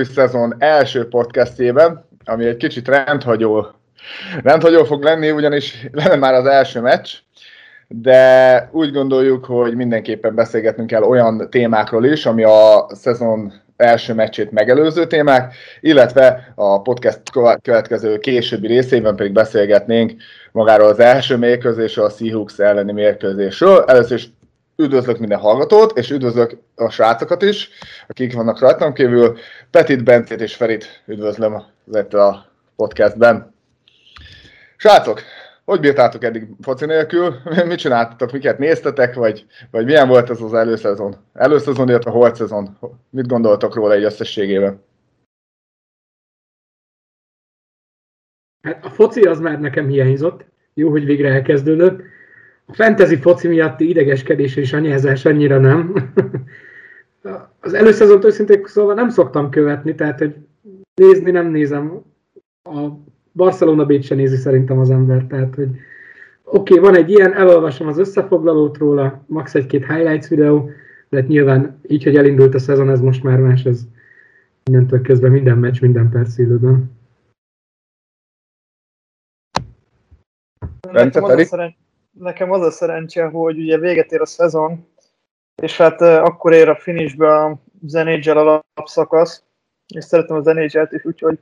[0.00, 3.66] új szezon első podcastjében, ami egy kicsit rendhagyó,
[4.42, 7.10] rendhagyó fog lenni, ugyanis lenne már az első meccs,
[7.88, 14.50] de úgy gondoljuk, hogy mindenképpen beszélgetnünk kell olyan témákról is, ami a szezon első meccsét
[14.50, 17.20] megelőző témák, illetve a podcast
[17.62, 20.12] következő későbbi részében pedig beszélgetnénk
[20.52, 23.84] magáról az első mérkőzésről, a Seahawks elleni mérkőzésről.
[23.86, 24.28] Először is
[24.80, 27.70] üdvözlök minden hallgatót, és üdvözlök a srácokat is,
[28.08, 29.38] akik vannak rajtam kívül.
[29.70, 31.54] Petit, Bencét és Ferit üdvözlöm
[32.10, 32.44] a
[32.76, 33.54] podcastben.
[34.76, 35.22] Srácok,
[35.64, 37.34] hogy bírtátok eddig foci nélkül?
[37.66, 41.16] Mit csináltatok, miket néztetek, vagy, vagy milyen volt ez az előszezon?
[41.32, 42.78] Előszezon, illetve holt szezon?
[43.10, 44.82] Mit gondoltok róla egy összességében?
[48.62, 50.44] Hát a foci az már nekem hiányzott.
[50.74, 52.02] Jó, hogy végre elkezdődött.
[52.70, 55.94] A fantasy foci miatti idegeskedés és anyázás annyira nem.
[57.60, 60.34] az előszezont őszintén szóval nem szoktam követni, tehát hogy
[60.94, 62.02] nézni nem nézem.
[62.62, 62.88] A
[63.32, 65.68] Barcelona b se nézi szerintem az ember, tehát hogy
[66.44, 70.70] oké, okay, van egy ilyen, elolvasom az összefoglalót róla, max egy-két highlights videó,
[71.08, 73.82] de hát nyilván így, hogy elindult a szezon, ez most már más, ez
[74.64, 76.90] mindentől kezdve minden meccs, minden perc élőben.
[80.92, 81.74] Nekem az, a szeren...
[82.10, 84.88] Nekem az a szerencse, hogy ugye véget ér a szezon,
[85.62, 89.42] és hát akkor ér a finishbe a zenédzsel alapszakasz,
[89.94, 91.38] és szeretem a zenédzselt is, úgyhogy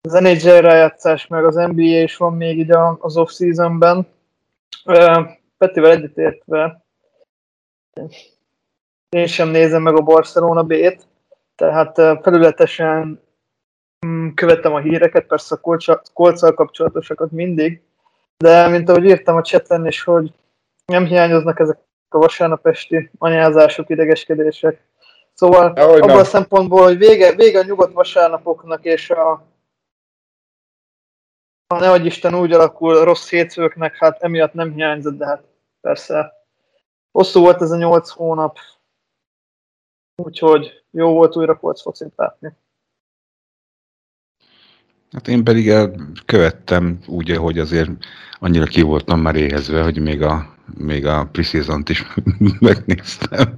[0.00, 4.06] az NHL rájátszás, meg az NBA is van még így az off-seasonben.
[5.58, 6.86] Petivel egyetértve
[9.08, 11.06] én sem nézem meg a Barcelona B-t,
[11.54, 13.22] tehát felületesen
[14.06, 15.80] mm, követtem a híreket, persze a
[16.12, 17.82] kolccal kapcsolatosakat mindig,
[18.38, 20.32] de mint ahogy írtam a chaten is, hogy
[20.86, 21.78] nem hiányoznak ezek
[22.08, 24.86] a vasárnap esti anyázások, idegeskedések.
[25.34, 29.46] Szóval ja, abban a szempontból, hogy vége, vége a nyugodt vasárnapoknak és a
[31.68, 35.44] ha nehogy Isten úgy alakul rossz hétfőknek, hát emiatt nem hiányzott, de hát
[35.80, 36.32] persze
[37.10, 38.58] hosszú volt ez a nyolc hónap,
[40.22, 42.56] úgyhogy jó volt újra kolc focit látni.
[45.12, 45.72] Hát én pedig
[46.26, 47.90] követtem úgy, hogy azért
[48.38, 52.04] annyira ki voltam már éhezve, hogy még a, még a preseason is
[52.60, 53.54] megnéztem.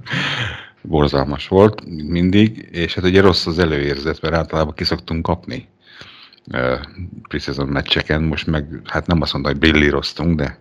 [0.81, 5.67] Borzalmas volt mindig, és hát ugye rossz az előérzet, mert általában ki szoktunk kapni
[7.27, 10.59] preseason meccseken, most meg hát nem azt mondom, hogy brillíroztunk, de,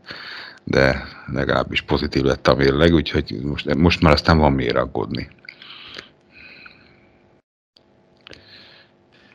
[0.64, 5.28] de legalábbis pozitív lett a mérleg, úgyhogy most, most már aztán van miért aggódni.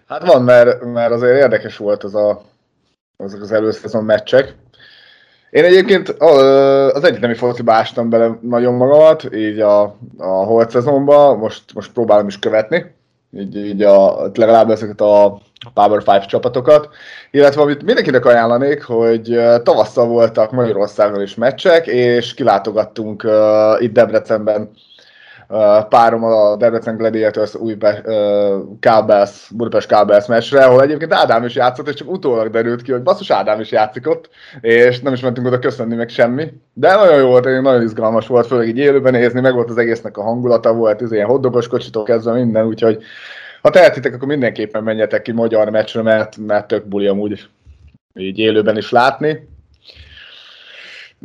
[0.07, 2.41] Hát van, mert, mert azért érdekes volt az a,
[3.17, 4.55] azok az előszezon meccsek.
[5.49, 9.81] Én egyébként az egyetemi fociba ástam bele nagyon magamat, így a,
[10.17, 12.95] a holt szezonban, most, most próbálom is követni
[13.35, 15.41] így, így a, legalább ezeket a
[15.73, 16.89] Power 5 csapatokat,
[17.31, 24.71] illetve amit mindenkinek ajánlanék, hogy tavasszal voltak Magyarországon is meccsek, és kilátogattunk uh, itt Debrecenben
[25.89, 27.77] párom a Debrecen Gladiators új
[28.79, 33.03] Kábelsz, Budapest Kábelsz meccsre, ahol egyébként Ádám is játszott, és csak utólag derült ki, hogy
[33.03, 34.29] basszus Ádám is játszik ott,
[34.61, 36.53] és nem is mentünk oda köszönni meg semmi.
[36.73, 40.17] De nagyon jó volt, nagyon izgalmas volt, főleg így élőben nézni, meg volt az egésznek
[40.17, 43.03] a hangulata, volt ez ilyen hoddogos kocsitól kezdve minden, úgyhogy
[43.61, 47.47] ha tehetitek, akkor mindenképpen menjetek ki magyar meccsre, mert, mert tök buli amúgy
[48.13, 49.47] így élőben is látni.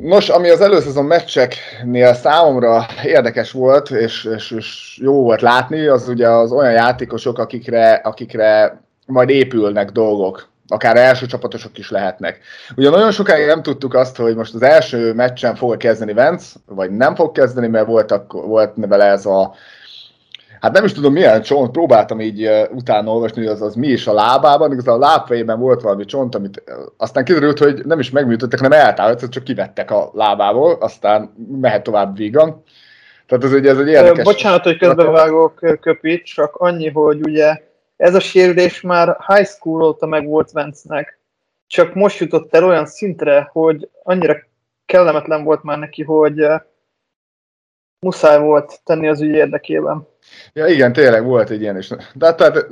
[0.03, 6.09] Nos, ami az előszezon meccseknél számomra érdekes volt, és, és, és jó volt látni, az
[6.09, 12.41] ugye az olyan játékosok, akikre, akikre majd épülnek dolgok akár első csapatosok is lehetnek.
[12.77, 16.91] Ugye nagyon sokáig nem tudtuk azt, hogy most az első meccsen fog kezdeni Vence, vagy
[16.91, 19.55] nem fog kezdeni, mert voltak, volt vele ez a
[20.61, 23.89] hát nem is tudom milyen csont, próbáltam így uh, utána olvasni, hogy az, az mi
[23.89, 27.99] is a lábában, igazából a lábfejében volt valami csont, amit uh, aztán kiderült, hogy nem
[27.99, 32.63] is megműtöttek, hanem eltállott, csak kivettek a lábából, aztán mehet tovább vígan.
[33.27, 34.25] Tehát ez, ugye, ez egy érdekes...
[34.25, 37.63] Bocsánat, hogy közbevágok, Köpi, csak annyi, hogy ugye
[37.97, 41.19] ez a sérülés már high school óta meg volt Vence-nek,
[41.67, 44.37] csak most jutott el olyan szintre, hogy annyira
[44.87, 46.47] kellemetlen volt már neki, hogy
[48.01, 50.09] muszáj volt tenni az ügy érdekében.
[50.53, 51.89] Ja igen, tényleg volt egy ilyen is.
[52.15, 52.67] De tehát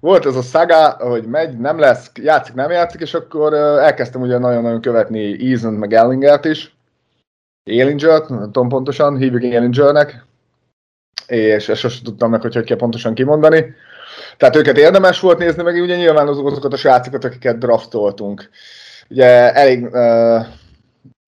[0.00, 4.38] volt ez a szaga, hogy megy, nem lesz, játszik, nem játszik, és akkor elkezdtem ugye
[4.38, 6.76] nagyon-nagyon követni Eason meg Ellingert is.
[7.64, 10.24] Ellinger, nem tudom pontosan, hívjuk Ellingernek,
[11.26, 13.74] és ezt sosem tudtam meg, hogy hogy kell pontosan kimondani.
[14.36, 18.48] Tehát őket érdemes volt nézni, meg ugye nyilván azokat a srácokat, akiket draftoltunk.
[19.08, 20.46] Ugye elég uh,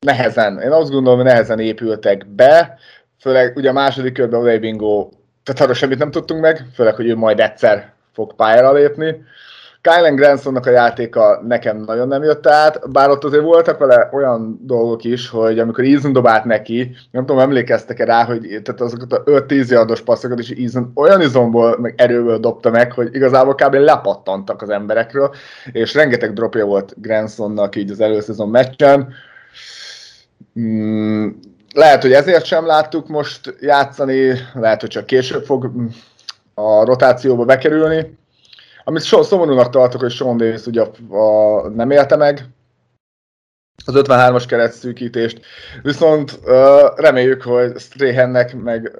[0.06, 2.78] nehezen, én azt gondolom, hogy nehezen épültek be,
[3.20, 5.08] főleg ugye a második körben a Bingo
[5.52, 9.22] tehát arra semmit nem tudtunk meg, főleg, hogy ő majd egyszer fog pályára lépni.
[9.82, 14.60] Kylen Gransonnak a játéka nekem nagyon nem jött át, bár ott azért voltak vele olyan
[14.62, 19.22] dolgok is, hogy amikor Eason dobált neki, nem tudom, emlékeztek-e rá, hogy tehát azokat a
[19.22, 23.74] 5-10 yardos passzokat is Eason olyan izomból, meg erőből dobta meg, hogy igazából kb.
[23.74, 25.34] lepattantak az emberekről,
[25.72, 29.12] és rengeteg dropja volt Gransonnak így az előszezon meccsen.
[30.60, 31.28] Mm,
[31.74, 35.70] lehet, hogy ezért sem láttuk most játszani, lehet, hogy csak később fog
[36.54, 38.18] a rotációba bekerülni,
[38.84, 42.44] amit so, szomorúnak tartok, hogy Sean Davis ugye a, a, nem élte meg
[43.84, 45.40] az 53-as keret szűkítést,
[45.82, 48.92] viszont uh, reméljük, hogy Strahannek meg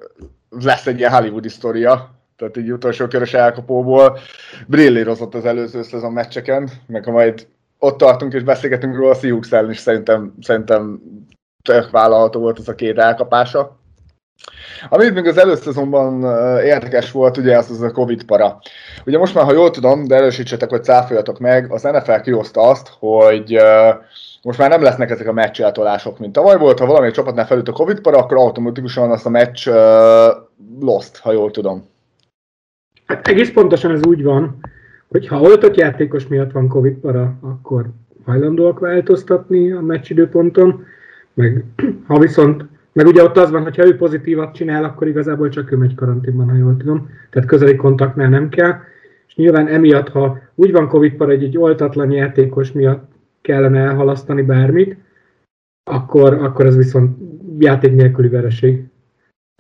[0.49, 4.19] lesz egy ilyen hollywoodi sztoria, tehát egy utolsó körös elkapóból.
[4.67, 7.47] Brillírozott az előző szezon meccseken, meg ha majd
[7.79, 11.01] ott tartunk és beszélgetünk róla, a Seahawks ellen is szerintem, szerintem
[11.63, 13.79] tök vállalható volt az a két elkapása.
[14.89, 16.23] Amit még az előszezonban
[16.65, 18.61] érdekes volt, ugye az az a Covid para.
[19.07, 22.89] Ugye most már, ha jól tudom, de erősítsetek, hogy cáfoljatok meg, az NFL kihozta azt,
[22.99, 23.59] hogy
[24.43, 27.73] most már nem lesznek ezek a meccseltolások, mint tavaly volt, ha valamelyik csapatnál felült a
[27.73, 29.75] Covid para, akkor automatikusan azt a meccs uh,
[30.81, 31.89] lost, ha jól tudom.
[33.07, 34.59] Hát egész pontosan ez úgy van,
[35.09, 37.87] hogy ha oltott játékos miatt van Covid para, akkor
[38.25, 40.85] hajlandóak változtatni a meccsidőponton,
[41.41, 41.65] meg
[42.07, 45.73] ha viszont meg ugye ott az van, hogy ha ő pozitívat csinál, akkor igazából csak
[45.73, 47.11] ő megy karanténban, ha jól tudom.
[47.31, 48.75] Tehát közeli kontaktnál nem kell.
[49.27, 53.11] És nyilván emiatt, ha úgy van covid par egy, egy oltatlan játékos miatt
[53.41, 54.97] kellene elhalasztani bármit,
[55.91, 57.19] akkor, akkor ez viszont
[57.59, 58.85] játék nélküli vereség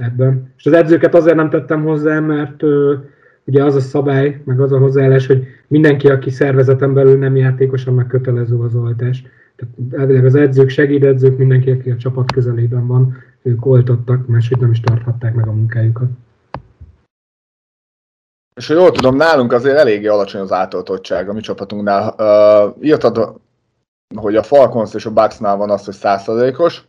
[0.02, 0.52] ebben.
[0.56, 2.94] És az edzőket azért nem tettem hozzá, mert ö,
[3.44, 7.86] ugye az a szabály, meg az a hozzáállás, hogy mindenki, aki szervezeten belül nem játékos,
[7.86, 9.24] annak kötelező az oltás.
[9.60, 14.70] Tehát elvileg az edzők, segédedzők, mindenki, aki a csapat közelében van, ők oltottak, máshogy nem
[14.70, 16.08] is tarthatták meg a munkájukat.
[18.56, 22.14] És ha jól tudom, nálunk azért eléggé alacsony az átoltottság a mi csapatunknál.
[22.18, 23.40] Uh, írtad,
[24.16, 26.84] hogy a Falcons és a Bucksnál van az, hogy százszerzékos.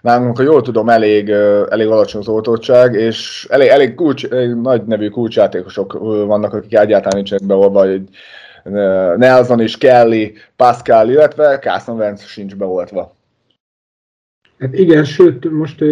[0.00, 1.28] Nálunk, ha jól tudom, elég,
[1.68, 5.92] elég alacsony az oltottság, és elég, elég, kulcs, elég nagy nevű kulcsjátékosok
[6.26, 8.02] vannak, akik egyáltalán nincsenek beolva, hogy
[9.16, 13.16] Nelson is, Kelly, Pascal, illetve Carson Wentz sincs beoltva.
[14.58, 15.84] Hát igen, sőt, most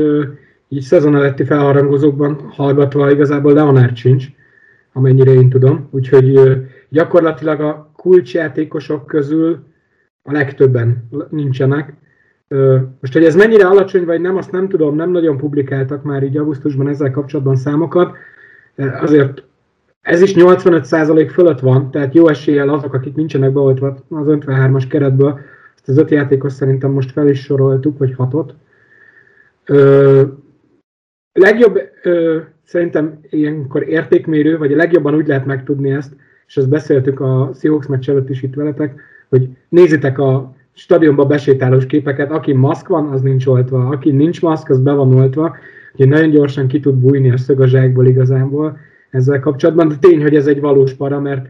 [0.68, 4.26] így szezon előtti felharangozókban hallgatva igazából Leonard sincs,
[4.92, 5.88] amennyire én tudom.
[5.90, 6.40] Úgyhogy
[6.88, 9.66] gyakorlatilag a kulcsjátékosok közül
[10.22, 11.94] a legtöbben nincsenek.
[13.00, 16.36] Most, hogy ez mennyire alacsony vagy nem, azt nem tudom, nem nagyon publikáltak már így
[16.36, 18.16] augusztusban ezzel kapcsolatban számokat.
[19.00, 19.42] Azért
[20.08, 25.40] ez is 85% fölött van, tehát jó eséllyel azok, akik nincsenek beoltva az 53-as keretből,
[25.74, 28.54] ezt az öt játékos szerintem most fel is soroltuk, vagy hatot.
[29.64, 30.22] Ö,
[31.32, 36.12] legjobb ö, szerintem ilyenkor értékmérő, vagy a legjobban úgy lehet megtudni ezt,
[36.46, 41.86] és ezt beszéltük a Seahawks meccs előtt is itt veletek, hogy nézitek a stadionba besétálós
[41.86, 45.56] képeket, aki maszk van, az nincs oltva, aki nincs maszk, az be van oltva,
[45.96, 48.78] hogy nagyon gyorsan ki tud bújni a szög a zsákból igazából
[49.10, 51.46] ezzel kapcsolatban, de tény, hogy ez egy valós para, mert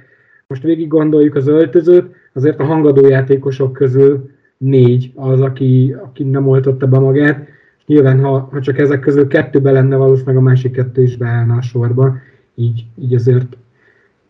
[0.46, 6.48] most végig gondoljuk az öltözőt, azért a hangadó játékosok közül négy az, aki, aki nem
[6.48, 7.48] oltotta be magát,
[7.86, 11.62] nyilván, ha, ha csak ezek közül kettőbe lenne, valószínűleg a másik kettő is beállna a
[11.62, 12.16] sorba,
[12.54, 13.56] így, így azért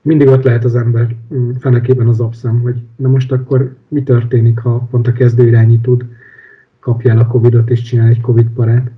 [0.02, 4.58] mindig ott lehet az ember mm, fenekében az abszem, hogy na most akkor mi történik,
[4.58, 6.04] ha pont a kezdő irányítód
[6.80, 8.90] kapja el a Covid-ot és csinál egy Covid parát.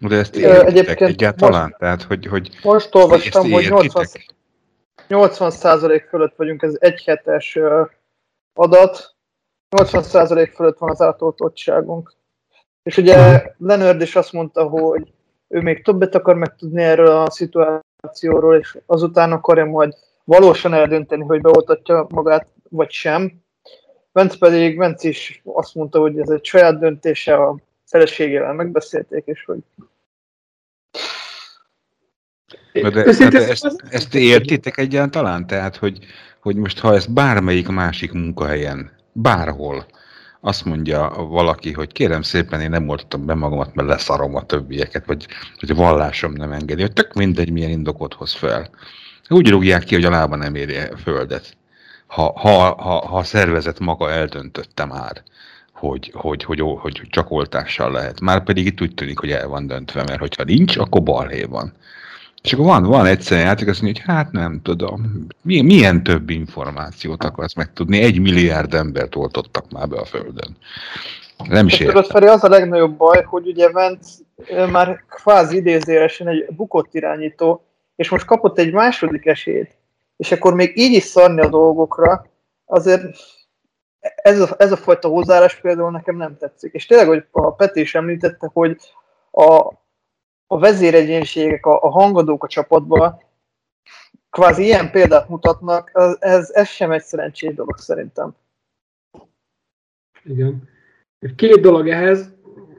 [0.00, 1.62] De ezt értitek egyáltalán?
[1.62, 4.06] Most, Tehát, hogy, hogy most olvastam, hogy 80,
[5.08, 7.58] 80% fölött vagyunk, ez egy hetes
[8.52, 9.14] adat,
[9.76, 12.14] 80% fölött van az átoltottságunk.
[12.82, 15.12] És ugye Leonard is azt mondta, hogy
[15.48, 21.40] ő még többet akar megtudni erről a szituációról, és azután akarja majd valósan eldönteni, hogy
[21.40, 23.32] beoltatja magát, vagy sem.
[24.12, 27.56] Vence pedig, Vence is azt mondta, hogy ez egy saját döntése, a
[27.88, 29.58] feleségével megbeszélték, és hogy
[32.72, 35.46] de, de, de ezt, ezt értitek egyáltalán?
[35.46, 35.98] Tehát, hogy,
[36.40, 39.86] hogy most ha ezt bármelyik másik munkahelyen, bárhol,
[40.40, 45.06] azt mondja valaki, hogy kérem szépen, én nem oltottam be magamat, mert leszarom a többieket,
[45.06, 45.26] vagy
[45.58, 48.70] hogy a vallásom nem engedi, hogy tök mindegy, milyen indokot hoz fel.
[49.28, 51.56] Úgy rúgják ki, hogy a lába nem éri a földet.
[52.06, 55.22] Ha, ha, ha, ha a szervezet maga eldöntötte már,
[55.78, 58.20] hogy, hogy, hogy, hogy, csak oltással lehet.
[58.20, 61.72] Már pedig itt úgy tűnik, hogy el van döntve, mert hogyha nincs, akkor balhé van.
[62.42, 66.30] És akkor van, van egyszer játék, azt mondja, hogy hát nem tudom, milyen, milyen több
[66.30, 67.98] információt akarsz megtudni?
[67.98, 70.56] Egy milliárd embert oltottak már be a Földön.
[71.48, 71.94] Nem is értem.
[71.94, 74.08] Tudod, Feri, az a legnagyobb baj, hogy ugye Vence
[74.70, 77.64] már kvázi idézélesen egy bukott irányító,
[77.96, 79.76] és most kapott egy második esélyt.
[80.16, 82.26] és akkor még így is szarni a dolgokra,
[82.64, 83.02] azért
[84.22, 86.72] ez a, ez a fajta hozzáállás például nekem nem tetszik.
[86.72, 88.76] És tényleg, hogy a Peti is említette, hogy
[89.30, 89.72] a,
[90.46, 93.26] a vezéregyénségek, a, a hangadók a csapatban
[94.30, 98.34] kvázi ilyen példát mutatnak, ez, ez sem egy szerencsés dolog szerintem.
[100.24, 100.62] Igen.
[101.36, 102.32] Két dolog ehhez.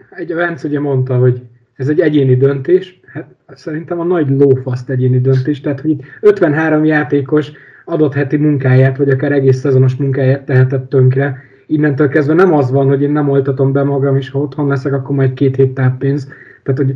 [0.09, 1.41] Egy a Vence ugye mondta, hogy
[1.75, 2.99] ez egy egyéni döntés.
[3.13, 5.61] Hát szerintem a nagy lófaszt egyéni döntés.
[5.61, 7.51] Tehát, hogy 53 játékos
[7.89, 11.43] adott heti munkáját, vagy akár egész szezonos munkáját tehetett tönkre.
[11.67, 14.93] Innentől kezdve nem az van, hogy én nem oltatom be magam, és ha otthon leszek,
[14.93, 16.27] akkor majd két hét táppénz.
[16.63, 16.93] Tehát, hogy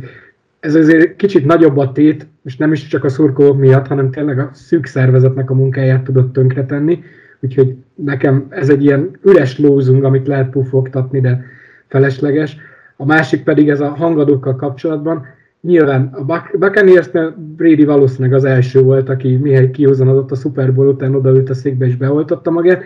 [0.60, 4.38] ez azért kicsit nagyobb a tét, és nem is csak a szurkolók miatt, hanem tényleg
[4.38, 7.02] a szűk szervezetnek a munkáját tudott tönkretenni.
[7.40, 11.44] Úgyhogy nekem ez egy ilyen üres lózunk, amit lehet pufogtatni, de
[11.88, 12.56] felesleges.
[12.96, 15.26] A másik pedig ez a hangadókkal kapcsolatban.
[15.64, 16.24] Nyilván a
[16.58, 21.54] Buccaneers-nél Brady valószínűleg az első volt, aki mihely kihozanodott a Super Bowl után odaült a
[21.54, 22.82] székbe és beoltotta magát,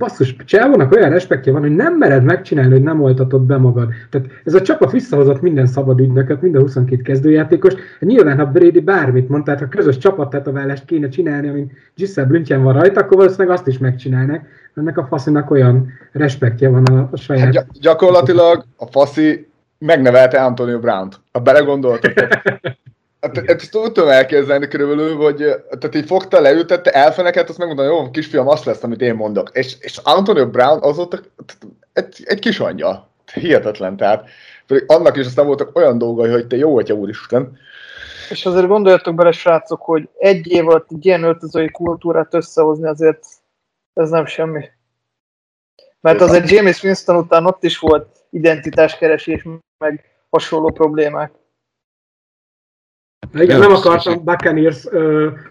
[0.00, 3.88] basszus, Csávónak olyan respektje van, hogy nem mered megcsinálni, hogy nem oltatod be magad.
[4.10, 7.74] Tehát ez a csapat visszahozott minden szabad ügynököt, minden 22 kezdőjátékos.
[7.98, 12.72] Nyilván, ha Brady bármit mond, tehát ha közös csapattetoválást kéne csinálni, amin Giselle Blüntjen van
[12.72, 14.42] rajta, akkor valószínűleg azt is megcsinálnak.
[14.74, 17.54] Ennek a faszinak olyan respektje van a, a saját...
[17.54, 19.48] Hát gy- gyakorlatilag a faszi
[19.80, 21.20] megnevelte Antonio Brown-t.
[21.32, 22.12] Ha belegondoltok,
[23.20, 25.36] Hát, hát ezt úgy tudom elképzelni körülbelül, hogy
[25.78, 29.50] tehát így fogta, leültette, elfeneket, azt megmondta, jó, kisfiam, azt lesz, amit én mondok.
[29.52, 31.18] És, és Antonio Brown azóta
[31.92, 33.08] egy, egy kis anyja.
[33.32, 34.28] Hihetetlen, tehát
[34.66, 37.58] pedig annak is aztán voltak olyan dolgai, hogy te jó atya úristen.
[38.30, 43.26] És azért gondoljatok bele, srácok, hogy egy év alatt egy ilyen öltözői kultúrát összehozni azért
[43.94, 44.64] ez nem semmi.
[46.00, 49.42] Mert azért James Winston után ott is volt identitáskeresés,
[49.80, 51.32] meg hasonló problémák.
[53.32, 54.86] Igen, nem akartam Buccaneers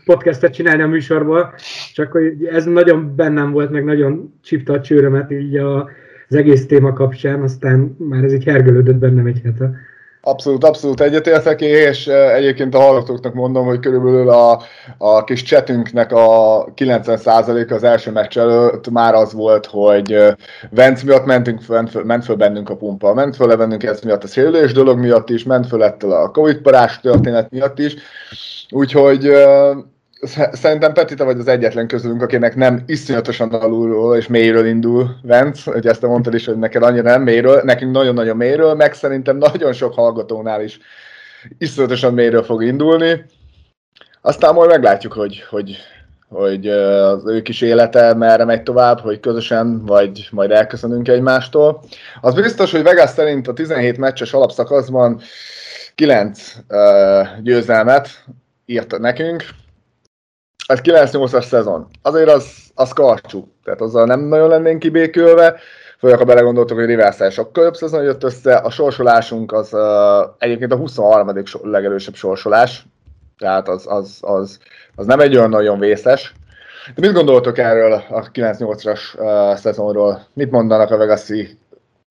[0.05, 1.53] podcastet csinálni a műsorból,
[1.93, 5.89] csak hogy ez nagyon bennem volt, meg nagyon csipta a csőrömet így a,
[6.29, 9.71] az egész téma kapcsán, aztán már ez így hergelődött bennem egy hete.
[10.21, 14.61] Abszolút, abszolút egyetértek, és egyébként a hallgatóknak mondom, hogy körülbelül a,
[14.97, 20.35] a kis csetünknek a 90% az első meccs előtt már az volt, hogy
[20.69, 24.23] Vence miatt mentünk, ment, föl, ment föl bennünk a pumpa, ment föl bennünk ez miatt
[24.23, 27.95] a szélülés dolog miatt is, ment föl ettől a Covid parás történet miatt is,
[28.69, 29.31] úgyhogy
[30.51, 35.71] Szerintem Peti, te vagy az egyetlen közülünk, akinek nem iszonyatosan alulról és mélyről indul Vence,
[35.71, 39.37] hogy ezt te mondtad is, hogy neked annyira nem mélyről, nekünk nagyon-nagyon mélyről, meg szerintem
[39.37, 40.79] nagyon sok hallgatónál is
[41.57, 43.25] iszonyatosan mélyről fog indulni.
[44.21, 45.77] Aztán majd meglátjuk, hogy, hogy,
[46.29, 51.83] hogy az ő kis élete merre megy tovább, hogy közösen, vagy majd elköszönünk egymástól.
[52.21, 55.21] Az biztos, hogy Vegas szerint a 17 meccses alapszakaszban
[55.95, 58.23] 9 uh, győzelmet
[58.65, 59.43] írt nekünk,
[60.69, 61.87] ez 9-8-as szezon.
[62.01, 62.45] Azért az,
[62.75, 65.59] az karcsú, tehát azzal nem nagyon lennénk kibékülve,
[65.99, 69.81] főleg ha belegondoltok, hogy Riverside sokkal jobb szezon jött össze, a sorsolásunk az uh,
[70.37, 71.43] egyébként a 23.
[71.61, 72.85] legerősebb sorsolás,
[73.37, 74.59] tehát az, az, az,
[74.95, 76.33] az nem egy olyan nagyon vészes.
[76.95, 80.25] De mit gondoltok erről a 9-8-as uh, szezonról?
[80.33, 81.57] Mit mondanak a Vegasi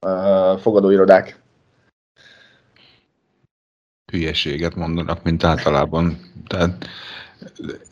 [0.01, 1.41] uh, fogadóirodák?
[4.13, 6.19] Hülyeséget mondanak, mint általában.
[6.47, 6.89] Tehát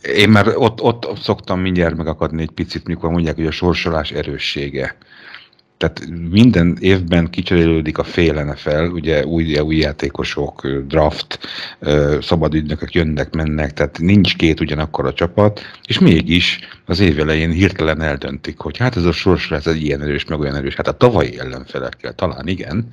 [0.03, 4.97] én már ott, ott szoktam mindjárt megakadni egy picit, mikor mondják, hogy a sorsolás erőssége.
[5.79, 11.39] Tehát minden évben kicserélődik a fél NFL, ugye új, új játékosok, draft,
[12.21, 17.51] szabad ügynökök jönnek, mennek, tehát nincs két ugyanakkor a csapat, és mégis az év elején
[17.51, 20.75] hirtelen eldöntik, hogy hát ez a sorsolás ez egy ilyen erős, meg olyan erős.
[20.75, 22.89] Hát a tavalyi ellenfelekkel talán igen,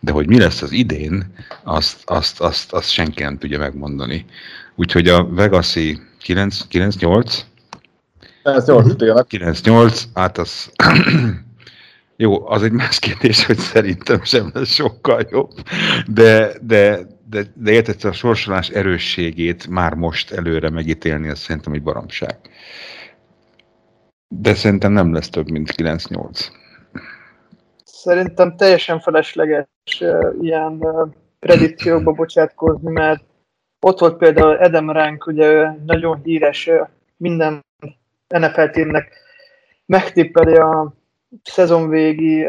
[0.00, 4.24] de hogy mi lesz az idén, azt, azt, azt, azt senki nem tudja megmondani.
[4.74, 7.38] Úgyhogy a Vegasi 9, 9-8?
[8.44, 10.70] 9-8, 9-8, hát az...
[12.22, 15.50] Jó, az egy más kérdés, hogy szerintem sem lesz sokkal jobb,
[16.06, 16.98] de, de,
[17.28, 22.36] de, de érted, a sorsolás erősségét már most előre megítélni, az szerintem egy baromság.
[24.28, 26.46] De szerintem nem lesz több, mint 9-8.
[27.84, 29.66] Szerintem teljesen felesleges
[30.40, 33.24] ilyen uh, predikciókba bocsátkozni, mert
[33.80, 36.70] ott volt például Adam Rank, ugye nagyon híres,
[37.16, 37.64] minden
[38.28, 39.12] NFL teamnek
[39.86, 41.00] megtippeli a
[41.42, 42.46] szezon végi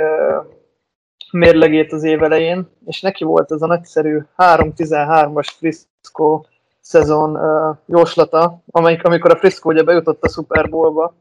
[1.31, 6.41] mérlegét az év elején, és neki volt ez a nagyszerű 3-13-as Frisco
[6.79, 7.39] szezon
[7.85, 11.15] jóslata, amelyik, amikor a Frisco ugye bejutott a Super Bowlba.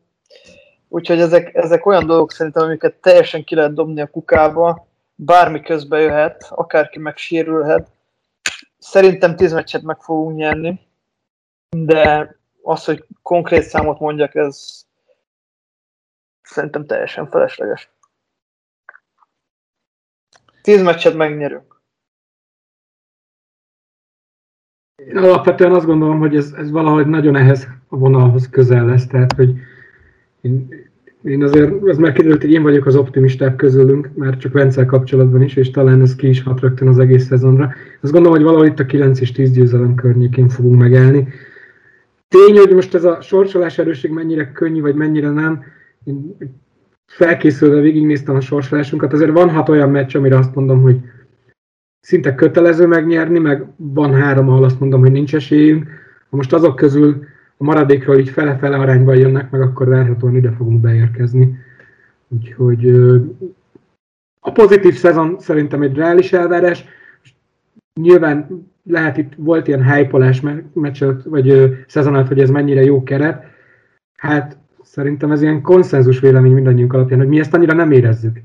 [0.88, 5.98] Úgyhogy ezek, ezek olyan dolgok szerintem, amiket teljesen ki lehet dobni a kukába, bármi közbe
[5.98, 7.88] jöhet, akárki megsérülhet,
[8.82, 10.80] Szerintem 10 meccset meg fogunk nyerni,
[11.70, 14.84] de az, hogy konkrét számot mondjak, ez
[16.52, 17.90] szerintem teljesen felesleges.
[20.62, 21.80] Tíz meccset megnyerünk.
[25.08, 29.32] Én alapvetően azt gondolom, hogy ez, ez valahogy nagyon ehhez a vonalhoz közel lesz, tehát
[29.32, 29.54] hogy
[30.40, 30.68] én,
[31.22, 35.42] én azért, ez már kiderült, hogy én vagyok az optimistább közülünk, már csak Vencel kapcsolatban
[35.42, 37.72] is, és talán ez ki is hat rögtön az egész szezonra.
[38.00, 41.28] Azt gondolom, hogy valahogy itt a 9 és 10 győzelem környékén fogunk megállni.
[42.28, 45.64] Tény, hogy most ez a sorsolás erőség mennyire könnyű, vagy mennyire nem,
[47.06, 51.00] felkészülve végignéztem a sorsolásunkat, azért van hat olyan meccs, amire azt mondom, hogy
[52.00, 55.88] szinte kötelező megnyerni, meg van három, ahol azt mondom, hogy nincs esélyünk.
[56.30, 57.24] Ha most azok közül
[57.56, 61.58] a maradékról így fele-fele arányban jönnek, meg akkor várhatóan ide fogunk beérkezni.
[62.28, 62.88] Úgyhogy
[64.40, 66.84] a pozitív szezon szerintem egy reális elvárás.
[68.00, 70.34] Nyilván lehet itt volt ilyen hype
[70.74, 73.44] meccset, vagy szezonát, hogy ez mennyire jó keret.
[74.16, 74.58] Hát
[74.92, 78.40] szerintem ez ilyen konszenzus vélemény mindannyiunk alapján, hogy mi ezt annyira nem érezzük.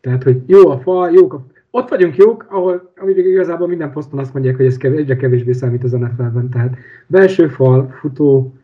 [0.00, 1.46] Tehát, hogy jó a fal, jók a...
[1.70, 5.52] Ott vagyunk jók, ahol amíg igazából minden poszton azt mondják, hogy ez kevés, egyre kevésbé
[5.52, 6.48] számít az NFL-ben.
[6.48, 6.76] Tehát
[7.06, 8.54] belső fal, futó,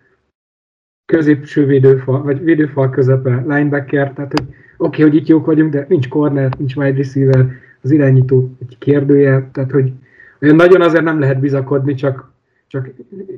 [1.07, 5.87] középső védőfal, vagy védőfal közepe, linebacker, tehát hogy oké, okay, hogy itt jók vagyunk, de
[5.89, 7.47] nincs corner, nincs wide receiver,
[7.83, 9.93] az irányító egy kérdője, tehát hogy
[10.41, 12.33] olyan nagyon azért nem lehet bizakodni, csak,
[12.67, 12.91] csak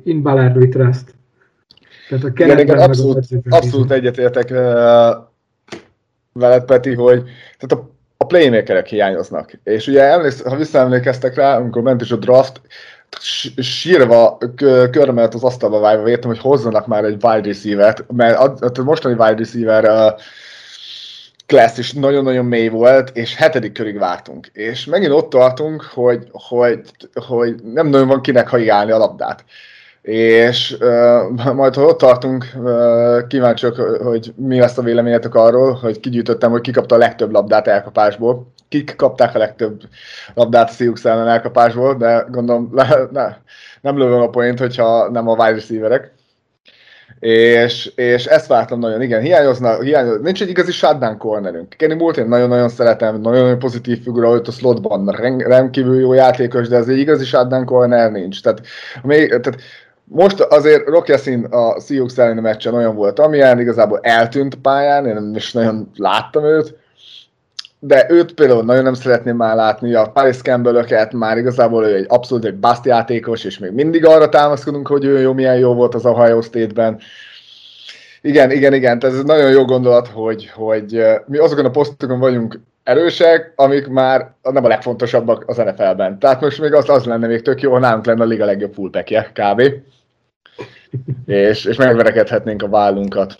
[0.03, 1.15] in Ballard we trust.
[2.19, 4.57] Tehát a igen, igen, abszolút, abszolút egyetértek uh,
[6.33, 7.23] veled, Peti, hogy
[7.59, 9.51] tehát a, a playmakerek hiányoznak.
[9.63, 12.61] És ugye emléksz, ha visszaemlékeztek rá, amikor ment is a draft,
[13.57, 14.37] sírva
[14.91, 19.13] körmelt az asztalba vájva értem, hogy hozzanak már egy wide receiver-t, mert a, a mostani
[19.13, 20.19] wide receiver uh,
[21.45, 24.47] class is nagyon-nagyon mély volt, és hetedik körig vártunk.
[24.53, 26.81] És megint ott tartunk, hogy, hogy,
[27.13, 29.43] hogy nem nagyon van kinek hajigálni a labdát.
[30.03, 35.99] És uh, majd, ha ott tartunk, uh, kíváncsiak, hogy mi lesz a véleményetek arról, hogy
[35.99, 38.51] kigyűjtöttem, hogy ki kapta a legtöbb labdát elkapásból.
[38.69, 39.81] Kik kapták a legtöbb
[40.33, 43.35] labdát a Sioux ellen elkapásból, de gondolom le, ne,
[43.81, 46.13] nem lövöm a point, hogyha nem a wide receiverek.
[47.19, 51.69] És, és ezt vártam nagyon, igen, hiányozna, hiányozna, nincs egy igazi shutdown cornerünk.
[51.77, 56.75] Kenny Moult én nagyon-nagyon szeretem, nagyon-nagyon pozitív figura volt a slotban, rendkívül jó játékos, de
[56.75, 58.41] ez egy igazi shutdown corner nincs.
[58.41, 58.61] Tehát,
[59.03, 59.55] még, tehát
[60.03, 65.13] most azért Rocky Yassin a Sioux elleni meccsen olyan volt, amilyen igazából eltűnt pályán, én
[65.13, 66.75] nem is nagyon láttam őt,
[67.85, 72.05] de őt például nagyon nem szeretném már látni, a Paris campbell már igazából ő egy
[72.07, 75.95] abszolút egy bust játékos, és még mindig arra támaszkodunk, hogy ő jó, milyen jó volt
[75.95, 76.99] az Ohio State-ben.
[78.21, 82.59] Igen, igen, igen, tehát ez nagyon jó gondolat, hogy, hogy mi azokon a posztokon vagyunk
[82.83, 86.19] erősek, amik már nem a legfontosabbak az NFL-ben.
[86.19, 88.73] Tehát most még az, az lenne még tök jó, ha nálunk lenne a liga legjobb
[88.73, 89.61] fullbackje, kb.
[91.25, 93.35] és, és megverekedhetnénk a vállunkat.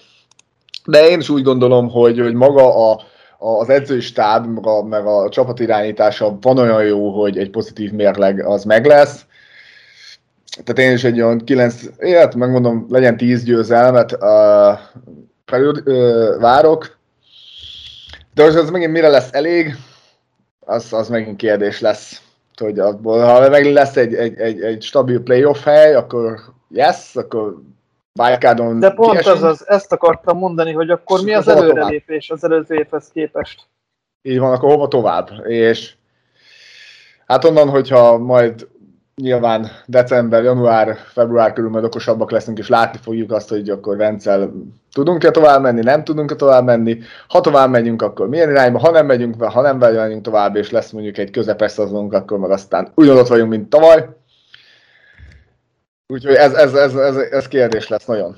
[0.86, 3.02] De én is úgy gondolom, hogy, hogy maga a,
[3.38, 7.92] az edzői stáb, meg a, meg a csapat irányítása van olyan jó, hogy egy pozitív
[7.92, 9.26] mérleg az meg lesz.
[10.64, 14.80] Tehát én is egy olyan 9, élet, megmondom, legyen 10 győzelmet uh,
[15.46, 16.98] felül, uh, várok.
[18.34, 19.76] De most az megint mire lesz elég,
[20.60, 22.22] az, az megint kérdés lesz.
[22.56, 27.62] Hogy abból, ha meg lesz egy, egy, egy, egy stabil playoff hely, akkor yes, akkor
[28.20, 32.76] Wildcardon De pont az, az, ezt akartam mondani, hogy akkor mi az előrelépés az előző
[32.76, 33.68] évhez képest?
[34.22, 35.30] Így van, akkor hova tovább?
[35.48, 35.94] És
[37.26, 38.68] hát onnan, hogyha majd
[39.16, 44.54] nyilván december, január, február körül majd okosabbak leszünk, és látni fogjuk azt, hogy akkor Vencel
[44.92, 47.00] tudunk-e tovább menni, nem tudunk-e tovább menni.
[47.28, 50.92] Ha tovább megyünk, akkor milyen irányba, ha nem megyünk, ha nem megyünk tovább, és lesz
[50.92, 54.10] mondjuk egy közepes szezonunk, akkor meg aztán ugyanott vagyunk, mint tavaly.
[56.08, 58.36] Úgyhogy ez, ez, ez, ez, ez kérdés lesz nagyon.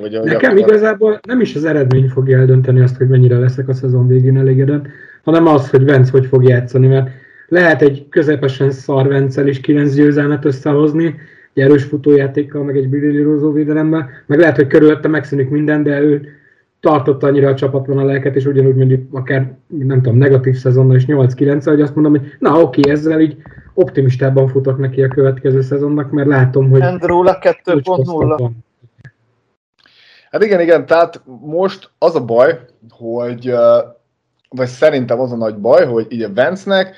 [0.00, 0.68] Vagy, Nekem akkor...
[0.68, 4.84] igazából nem is az eredmény fogja eldönteni azt, hogy mennyire leszek a szezon végén elégedett,
[5.22, 7.08] hanem az, hogy Vence hogy fog játszani, mert
[7.54, 11.14] lehet egy közepesen szar Vencel is 9 győzelmet összehozni,
[11.52, 16.28] egy erős futójátékkal, meg egy brillírozó védelemben, meg lehet, hogy körülötte megszűnik minden, de ő
[16.80, 21.04] tartotta annyira a csapatban a lelket, és ugyanúgy mondjuk akár, nem tudom, negatív szezonnal is
[21.06, 23.36] 8-9 hogy azt mondom, hogy na oké, ezzel így
[23.74, 26.80] optimistában futok neki a következő szezonnak, mert látom, hogy...
[26.80, 28.50] Andrew 2.0.
[30.30, 32.58] Hát igen, igen, tehát most az a baj,
[32.90, 33.54] hogy,
[34.48, 36.96] vagy szerintem az a nagy baj, hogy így a Vance-nek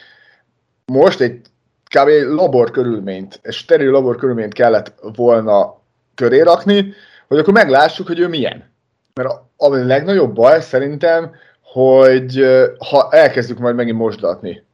[0.92, 1.40] most egy
[1.84, 2.08] kb.
[2.08, 5.80] labor körülményt, egy steril labor körülményt kellett volna
[6.14, 6.92] köré rakni,
[7.28, 8.70] hogy akkor meglássuk, hogy ő milyen.
[9.14, 12.44] Mert a, a legnagyobb baj szerintem, hogy
[12.78, 14.64] ha elkezdjük majd megint mosdatni,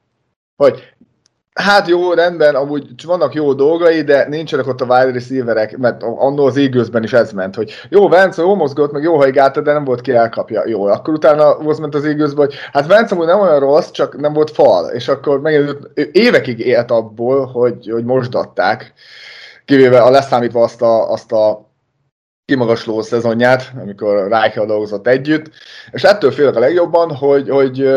[0.57, 0.95] hogy
[1.55, 6.47] Hát jó, rendben, amúgy vannak jó dolgai, de nincsenek ott a wide receiverek, mert annól
[6.47, 9.85] az égőzben is ez ment, hogy jó, Vence jó mozgott, meg jó hajgálta, de nem
[9.85, 10.63] volt ki elkapja.
[10.67, 14.21] Jó, akkor utána az ment az égőzben, hogy hát Vence amúgy nem olyan rossz, csak
[14.21, 15.77] nem volt fal, és akkor megint
[16.13, 18.93] évekig élt abból, hogy, hogy mosdatták,
[19.65, 21.71] kivéve a leszámítva azt a, azt a
[22.45, 25.51] kimagasló szezonját, amikor Rijkaard dolgozott együtt,
[25.91, 27.89] és ettől félek a legjobban, hogy, hogy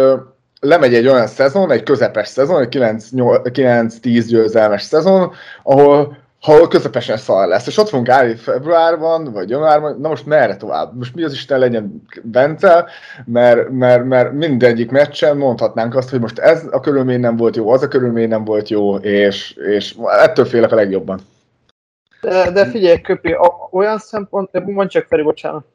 [0.65, 5.31] lemegy egy olyan szezon, egy közepes szezon, egy 9-10 győzelmes szezon,
[5.63, 7.67] ahol ahol közepesen szar lesz.
[7.67, 10.97] És ott fogunk állni februárban, vagy januárban, na most merre tovább?
[10.97, 12.85] Most mi az Isten legyen Bence,
[13.25, 17.69] mert, mert, mert mindegyik meccsen mondhatnánk azt, hogy most ez a körülmény nem volt jó,
[17.71, 21.19] az a körülmény nem volt jó, és, és ettől félek a legjobban.
[22.21, 23.35] De, de figyelj, Köpi,
[23.71, 25.65] olyan szempont, mondj csak Feri, bocsánat.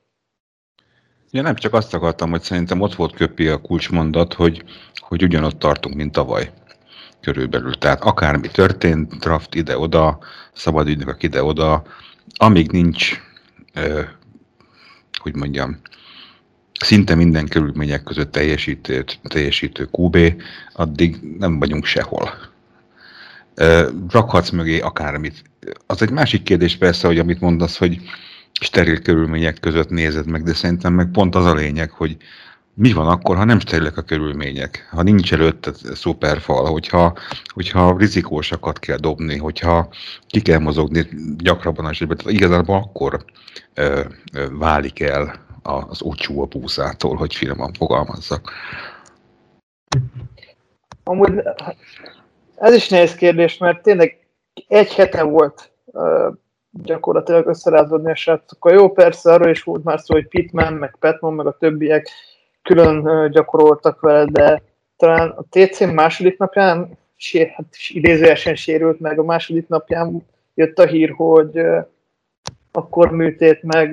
[1.33, 4.65] Ja, nem csak azt akartam, hogy szerintem ott volt köpi a kulcsmondat, hogy,
[4.95, 6.53] hogy ugyanott tartunk, mint tavaly
[7.21, 7.79] körülbelül.
[7.79, 10.19] Tehát akármi történt, draft ide-oda,
[10.53, 11.83] szabad ügynökök ide-oda,
[12.37, 13.21] amíg nincs,
[13.73, 14.09] eh,
[15.21, 15.81] hogy mondjam,
[16.81, 22.31] szinte minden körülmények között teljesítő, teljesítő QB, addig nem vagyunk sehol.
[23.55, 25.43] Eh, rakhatsz mögé akármit.
[25.87, 28.01] Az egy másik kérdés persze, hogy amit mondasz, hogy
[28.61, 32.17] steril körülmények között nézed meg, de szerintem meg pont az a lényeg, hogy
[32.75, 38.79] mi van akkor, ha nem sterilek a körülmények, ha nincs előtte szuperfal, hogyha, hogyha rizikósakat
[38.79, 39.89] kell dobni, hogyha
[40.27, 43.25] ki kell mozogni gyakrabban a esetben, igazából akkor
[43.75, 44.01] ö,
[44.33, 48.51] ö, válik el az ocsú a búzától, hogy finoman fogalmazzak.
[51.05, 51.33] Amúgy
[52.57, 54.19] ez is nehéz kérdés, mert tényleg
[54.69, 55.73] egy hete volt
[56.73, 58.73] gyakorlatilag összerázódni a srácokkal.
[58.73, 62.09] Jó, persze, arról is volt már szó, hogy Pittman, meg Petman, meg a többiek
[62.63, 64.63] külön gyakoroltak vele, de
[64.97, 70.87] talán a TC második napján sér, hát idézőesen sérült meg, a második napján jött a
[70.87, 71.61] hír, hogy
[72.73, 73.91] akkor műtét meg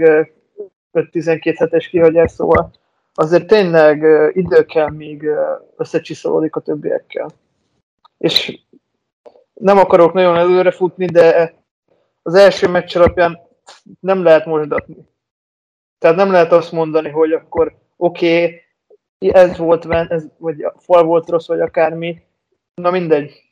[0.93, 2.71] 5-12 hetes kihagyás, szóval
[3.13, 5.29] azért tényleg idő kell, míg
[5.77, 7.29] összecsiszolódik a többiekkel.
[8.17, 8.59] És
[9.53, 11.53] nem akarok nagyon előre futni, de
[12.27, 13.39] az első meccs alapján
[13.99, 14.95] nem lehet mosdatni.
[15.97, 18.43] Tehát nem lehet azt mondani, hogy akkor oké,
[19.17, 22.21] okay, ez volt, ez, vagy a fal volt rossz, vagy akármi.
[22.75, 23.43] Na mindegy.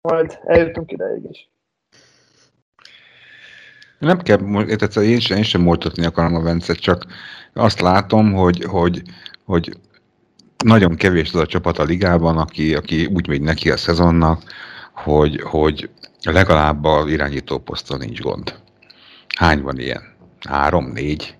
[0.00, 1.50] Majd eljutunk ideig is.
[3.98, 4.38] Nem kell,
[5.02, 7.06] én sem, én sem moltatni akarom a Vencet, csak
[7.52, 9.02] azt látom, hogy, hogy,
[9.44, 9.78] hogy
[10.64, 14.42] nagyon kevés az a csapat a ligában, aki, aki úgy megy neki a szezonnak,
[15.04, 15.90] hogy, hogy
[16.22, 18.54] legalább az irányító poszton nincs gond.
[19.36, 20.02] Hány van ilyen?
[20.48, 21.36] Három, négy?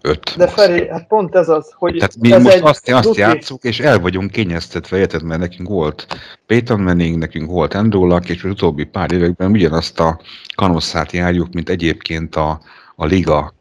[0.00, 0.36] Öt.
[0.36, 3.62] De Feri, hát pont ez az, hogy Tehát mi ez most egy azt, azt játszunk,
[3.62, 6.06] és el vagyunk kényeztetve, érted, mert nekünk volt
[6.46, 10.20] Peyton Manning, nekünk volt Andrew Luck, és az utóbbi pár években ugyanazt a
[10.54, 12.60] kanosszát járjuk, mint egyébként a,
[12.96, 13.54] a liga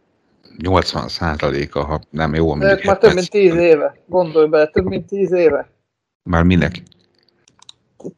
[0.63, 3.41] 80%-a, ha nem jó, De mondjuk már több mint 70.
[3.41, 3.97] tíz éve.
[4.05, 5.69] Gondolj bele, több mint tíz éve.
[6.23, 6.81] Már minek?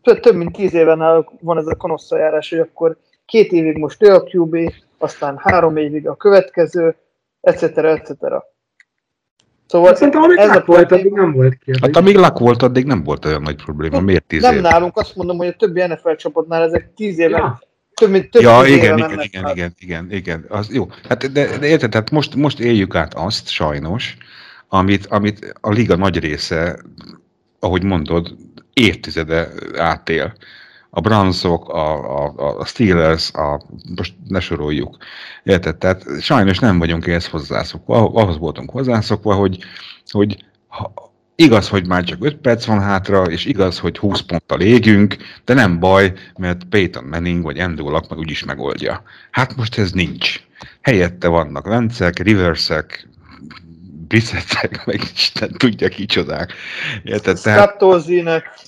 [0.02, 4.13] Több, mint tíz éve náluk van ez a kanosszajárás, hogy akkor két évig most ő
[4.13, 6.95] a QB, aztán három évig a következő,
[7.41, 7.62] etc.
[7.78, 8.13] etc.
[9.67, 11.82] Szóval Szerintem amíg ez a volt, addig nem volt kérdés.
[11.82, 14.00] Hát amíg Luck volt, addig nem volt olyan nagy probléma.
[14.00, 14.62] Miért tíz nem év?
[14.62, 17.62] nálunk, azt mondom, hogy a többi NFL csapatnál ezek tíz éve, Ja.
[17.93, 20.88] több mint több Ja, igen, igen, igen, igen, igen, igen, az jó.
[21.10, 24.17] Hát de, de érted, tehát most, most éljük át azt, sajnos,
[24.67, 26.80] amit, amit a liga nagy része,
[27.60, 28.36] ahogy mondod,
[28.77, 30.33] évtizede átél.
[30.89, 33.61] A Brunsok, a, a, a Steelers, a,
[33.95, 34.97] most ne soroljuk.
[35.43, 35.77] Érted?
[35.77, 37.95] Tehát sajnos nem vagyunk ehhez hozzászokva.
[37.95, 39.57] Ahhoz voltunk hozzászokva, hogy,
[40.11, 40.93] hogy ha,
[41.35, 45.53] igaz, hogy már csak 5 perc van hátra, és igaz, hogy 20 ponttal égünk, de
[45.53, 49.03] nem baj, mert Peyton Manning vagy Andrew Luck meg úgyis megoldja.
[49.31, 50.39] Hát most ez nincs.
[50.81, 53.07] Helyette vannak Vencek, Riversek,
[54.07, 56.53] Brissettek, meg Isten tudja kicsodák.
[57.03, 57.41] Érted?
[57.41, 57.59] Tehát,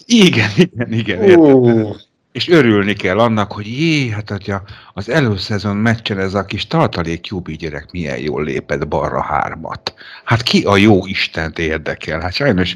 [0.06, 1.24] igen, igen, igen.
[1.24, 2.08] Érted?
[2.32, 7.28] És örülni kell annak, hogy jé, hát atya, az előszezon meccsen ez a kis tartalék
[7.32, 9.94] QB gyerek milyen jól lépett balra hármat.
[10.24, 12.20] Hát ki a jó Istent érdekel?
[12.20, 12.76] Hát sajnos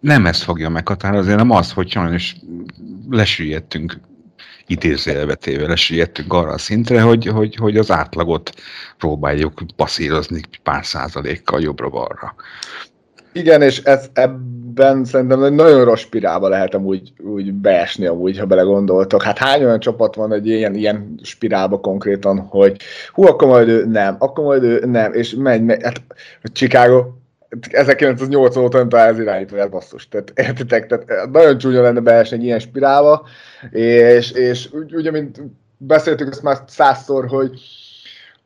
[0.00, 2.34] nem ez fogja meghatározni, hanem az, hogy sajnos
[3.10, 4.00] lesüllyedtünk
[4.66, 8.52] idézélvetével lesüllyedtünk arra a szintre, hogy, hogy, hogy az átlagot
[8.98, 12.34] próbáljuk passzírozni pár százalékkal jobbra-balra.
[13.32, 19.22] igen, és ez ebben szerintem nagyon rossz spirálba lehet amúgy úgy beesni, amúgy, ha belegondoltok.
[19.22, 22.76] Hát hány olyan csapat van egy ilyen, ilyen spirálba konkrétan, hogy
[23.12, 25.82] hú, akkor majd ő nem, akkor majd ő nem, és megy, megy.
[25.82, 26.02] Hát
[26.52, 27.04] Chicago,
[27.70, 30.08] 1980 óta nem talál ez irányítóját basszus.
[30.08, 33.26] Tehát értitek, tehát nagyon csúnya lenne beesni egy ilyen spirálba,
[33.70, 35.40] és, és úgy, ugye, mint
[35.76, 37.60] beszéltük ezt már százszor, hogy,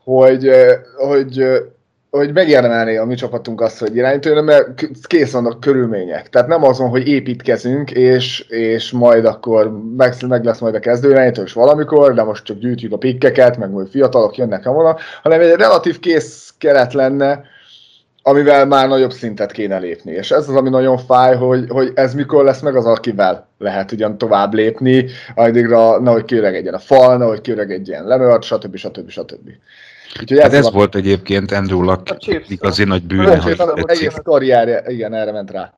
[0.04, 0.50] hogy,
[0.96, 1.42] hogy
[2.10, 6.28] hogy megérdemelné a mi csapatunk azt, hogy irányítőjön, mert kész vannak körülmények.
[6.28, 11.42] Tehát nem azon, hogy építkezünk, és, és majd akkor meg, meg lesz majd a kezdőirányítő,
[11.42, 15.40] és valamikor, de most csak gyűjtjük a pikkeket, meg majd fiatalok jönnek a volna, hanem
[15.40, 17.44] egy relatív kész keret lenne,
[18.28, 20.12] amivel már nagyobb szintet kéne lépni.
[20.12, 23.92] És ez az, ami nagyon fáj, hogy, hogy ez mikor lesz meg az, akivel lehet
[23.92, 28.76] ugyan tovább lépni, addigra nehogy kiöregedjen a fal, nehogy kiöregedjen Lemört, stb.
[28.76, 29.08] stb.
[29.08, 29.10] stb.
[29.10, 29.50] stb.
[30.20, 32.14] Úgyhogy hát ez, ez volt egyébként Andrew Luck
[32.48, 35.72] igazi nagy bűne, hogy egész karrierje, igen, erre ment rá.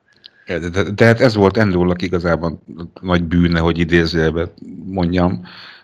[0.46, 2.62] De, de, de, hát ez volt Andrew Luck igazából
[3.00, 4.50] nagy bűne, hogy idézőjelben
[4.84, 5.42] mondjam.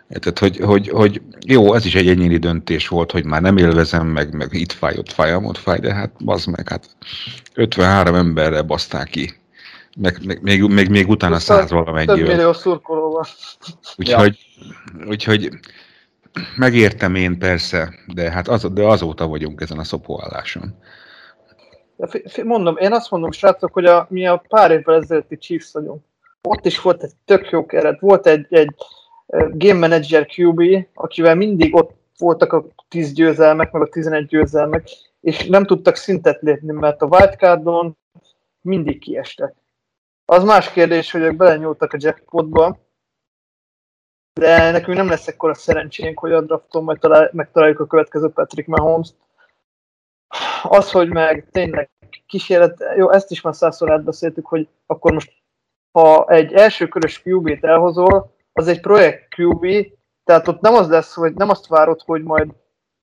[0.08, 4.06] Tehát, hogy, hogy, hogy, jó, ez is egy egyéni döntés volt, hogy már nem élvezem,
[4.06, 6.96] meg, meg itt fáj, ott fáj, ott fáj, de hát az meg, hát
[7.54, 9.34] 53 emberre baszták ki.
[9.96, 12.16] Meg, meg, még, még, még utána száz valamennyivel.
[12.16, 13.26] Több millió szurkolóval.
[13.96, 14.38] Úgyhogy,
[14.98, 15.06] ja.
[15.06, 15.50] úgyhogy
[16.56, 20.74] megértem én persze, de hát az, de azóta vagyunk ezen a szopóálláson.
[22.44, 26.04] Mondom, én azt mondom, srácok, hogy a, mi a pár évvel ezelőtti Chiefs vagyunk.
[26.42, 28.74] Ott is volt egy tök jó keret, volt egy, egy
[29.34, 34.88] game manager QB, akivel mindig ott voltak a 10 győzelmek, meg a 11 győzelmek,
[35.20, 37.96] és nem tudtak szintet lépni, mert a wildcardon
[38.60, 39.54] mindig kiestek.
[40.24, 42.78] Az más kérdés, hogy ők belenyúltak a jackpotba,
[44.40, 48.68] de nekünk nem lesz ekkora szerencsénk, hogy a drafton majd talál, megtaláljuk a következő Patrick
[48.68, 49.12] mahomes.
[50.62, 51.90] Az, hogy meg tényleg
[52.26, 55.32] kísérlet, jó, ezt is már százszor átbeszéltük, hogy akkor most
[55.92, 59.66] ha egy első körös QB-t elhozol, az egy projekt QB,
[60.24, 62.50] tehát ott nem az lesz, hogy nem azt várod, hogy majd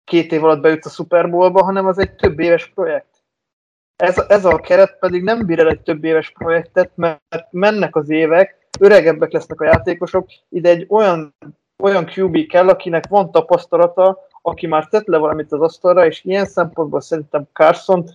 [0.03, 3.23] két év alatt bejutsz a Super Bowlba, hanem az egy több éves projekt.
[3.95, 8.09] Ez, ez a keret pedig nem bír el egy több éves projektet, mert mennek az
[8.09, 11.35] évek, öregebbek lesznek a játékosok, ide egy olyan,
[11.83, 16.45] olyan QB kell, akinek van tapasztalata, aki már tett le valamit az asztalra, és ilyen
[16.45, 18.05] szempontból szerintem Carson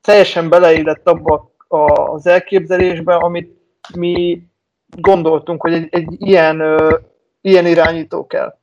[0.00, 3.58] teljesen beleillett abba az elképzelésbe, amit
[3.96, 4.46] mi
[4.96, 6.98] gondoltunk, hogy egy, egy ilyen, ö,
[7.40, 8.58] ilyen irányító kell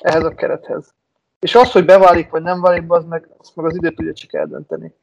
[0.00, 0.94] ehhez a kerethez.
[1.40, 4.34] És az, hogy beválik vagy nem válik, az meg, azt meg az időt tudja csak
[4.34, 4.94] eldönteni.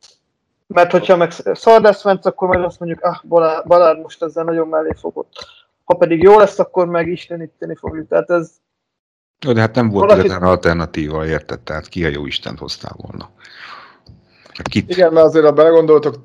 [0.68, 4.68] Mert hogyha meg szar lesz akkor majd azt mondjuk, ah, Balár, Balár most ezzel nagyon
[4.68, 5.30] mellé fogott
[5.88, 8.08] ha pedig jó lesz, akkor meg isteníteni fogjuk.
[8.08, 8.52] Tehát ez...
[9.46, 10.26] Jó, de hát nem volt valaki...
[10.26, 11.60] igazán alternatíva, érted?
[11.60, 13.30] Tehát ki a jó Isten hoztál volna?
[14.70, 14.90] Kit?
[14.90, 16.16] Igen, mert azért, ha belegondoltok,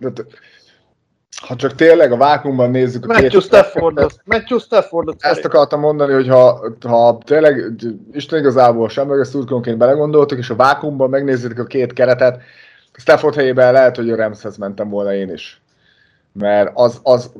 [1.40, 3.06] ha csak tényleg a vákumban nézzük...
[3.06, 4.14] Matthew Staffordot.
[4.24, 5.16] Matthew Staffordot.
[5.18, 7.72] Ezt akartam mondani, hogy ha, ha tényleg
[8.12, 12.42] Isten igazából semleges szurkonként belegondoltok, és a vákumban megnézzük a két keretet,
[12.92, 15.60] Stafford helyében lehet, hogy a Ramshez mentem volna én is.
[16.32, 17.32] Mert az, az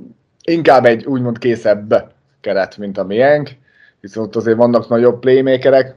[0.42, 3.50] inkább egy úgymond készebb keret, mint a miénk,
[4.00, 5.94] viszont azért vannak nagyobb playmakerek.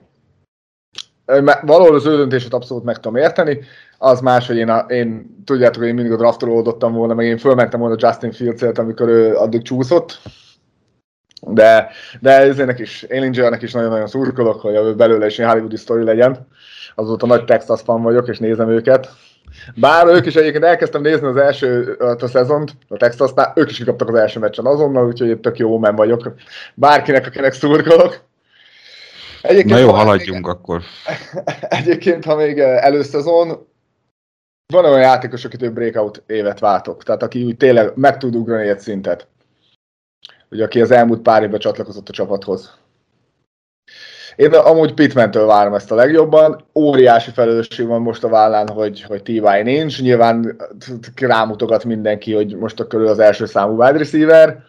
[1.62, 3.60] Valahol az ő döntését abszolút meg tudom érteni,
[3.98, 7.26] az más, hogy én, a, én tudjátok, hogy én mindig a draftról oldottam volna, meg
[7.26, 10.20] én fölmentem volna Justin fields amikor ő addig csúszott,
[11.48, 16.48] de, de ezének is, Ellingernek is nagyon-nagyon szurkolok, hogy belőle is egy hollywoodi sztori legyen.
[16.96, 19.10] Azóta nagy Texas fan vagyok, és nézem őket.
[19.76, 24.08] Bár ők is egyébként elkezdtem nézni az első a szezont, a Texasnál, ők is kikaptak
[24.08, 26.34] az első meccsen azonnal, úgyhogy tök jó men vagyok.
[26.74, 28.24] Bárkinek, akinek szurkolok.
[29.42, 30.82] Egyébként, Na jó, haladjunk még, akkor.
[31.80, 33.68] Egyébként, ha még előszezon,
[34.74, 38.80] van olyan játékos, akitől breakout évet váltok, tehát aki úgy tényleg meg tud ugrani egy
[38.80, 39.28] szintet.
[40.50, 42.78] Ugye, aki az elmúlt pár évben csatlakozott a csapathoz.
[44.36, 46.66] Én amúgy Pitmentől várom ezt a legjobban.
[46.74, 50.02] Óriási felelősség van most a vállán, hogy, hogy TY nincs.
[50.02, 50.56] Nyilván
[51.16, 54.64] rámutogat mindenki, hogy most a körül az első számú wide receiver.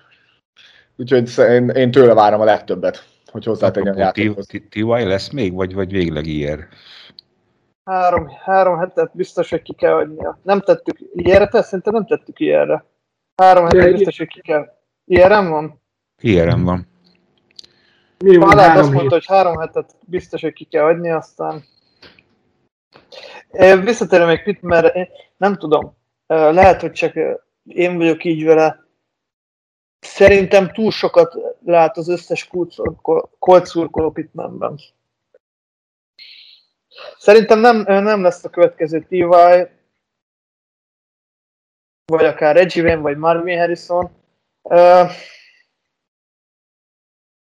[0.96, 4.46] Úgyhogy én, én tőle várom a legtöbbet, hogy hozzátegyen a játékhoz.
[4.46, 6.68] TY lesz még, vagy, vagy végleg ilyen?
[7.90, 10.38] Három, három hetet biztos, hogy ki kell adnia.
[10.42, 12.84] Nem tettük ilyenre, te szerintem nem tettük ilyenre.
[13.36, 14.72] Három hetet biztos, hogy ki kell.
[15.04, 15.82] Ilyenre van?
[16.22, 16.88] Ilyenre van.
[18.18, 21.64] Minimum azt mondta, hogy három hetet biztos, hogy ki kell adni, aztán...
[23.84, 25.96] Visszatérem még Pitt, mert én nem tudom.
[26.26, 27.14] Lehet, hogy csak
[27.64, 28.84] én vagyok így vele.
[29.98, 32.50] Szerintem túl sokat lát az összes
[33.38, 34.78] kolcurkoló Pittmanben.
[37.18, 39.22] Szerintem nem, nem lesz a következő TY,
[42.12, 44.10] vagy akár Reggie Wayne, vagy Marvin Harrison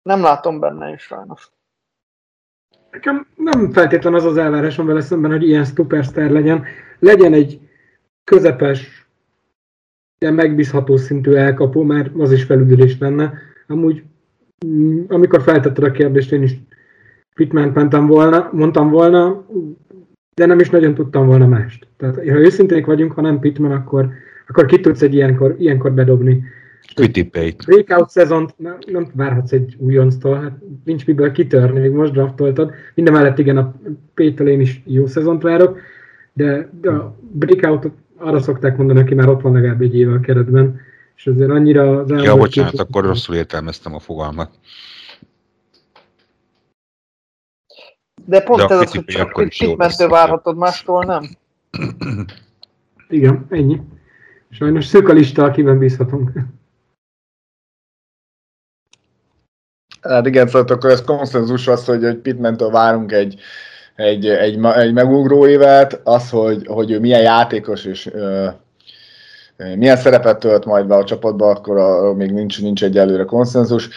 [0.02, 1.52] nem látom benne is sajnos.
[2.92, 6.66] Nekem nem feltétlen az az elvárásom vele szemben, hogy ilyen superstar legyen.
[7.00, 7.60] Legyen egy
[8.24, 9.08] közepes
[10.18, 13.34] ilyen megbízható szintű elkapó, mert az is felüdülés lenne.
[13.68, 14.04] Amúgy,
[14.66, 16.54] mm, amikor feltetted a kérdést, én is
[17.36, 19.46] Pitman mentem volna, mondtam volna,
[20.34, 21.88] de nem is nagyon tudtam volna mást.
[21.98, 24.10] Tehát, ha őszinték vagyunk, ha nem Pitman, akkor,
[24.48, 26.44] akkor ki tudsz egy ilyenkor, ilyenkor bedobni.
[26.94, 27.56] Quitipate.
[27.66, 32.72] Breakout szezont nem, nem várhatsz egy újonctól, hát nincs miből kitörni, még most draftoltad.
[32.94, 33.74] Minden mellett igen, a
[34.14, 35.80] Pétől én is jó szezont várok,
[36.34, 40.20] de, de a breakoutot arra szokták mondani, aki már ott van legalább egy éve a
[40.20, 40.80] keretben,
[41.16, 42.80] és azért annyira az Ja, bocsánat, két...
[42.80, 44.50] akkor rosszul értelmeztem a fogalmat.
[48.26, 51.24] De pont De ez az, hogy csak mentő várhatod mástól, nem?
[53.10, 53.82] Igen, ennyi.
[54.50, 56.32] Sajnos szűk a lista, akiben bízhatunk.
[60.02, 63.40] Hát igen, szóval akkor ez konszenzus az, hogy, hogy Pitmentől várunk egy,
[63.96, 68.48] egy, egy, egy megugró évet, az, hogy, hogy ő milyen játékos és ö,
[69.58, 73.90] milyen szerepet tölt majd be a csapatba, akkor arról még nincs, nincs egy előre konszenzus.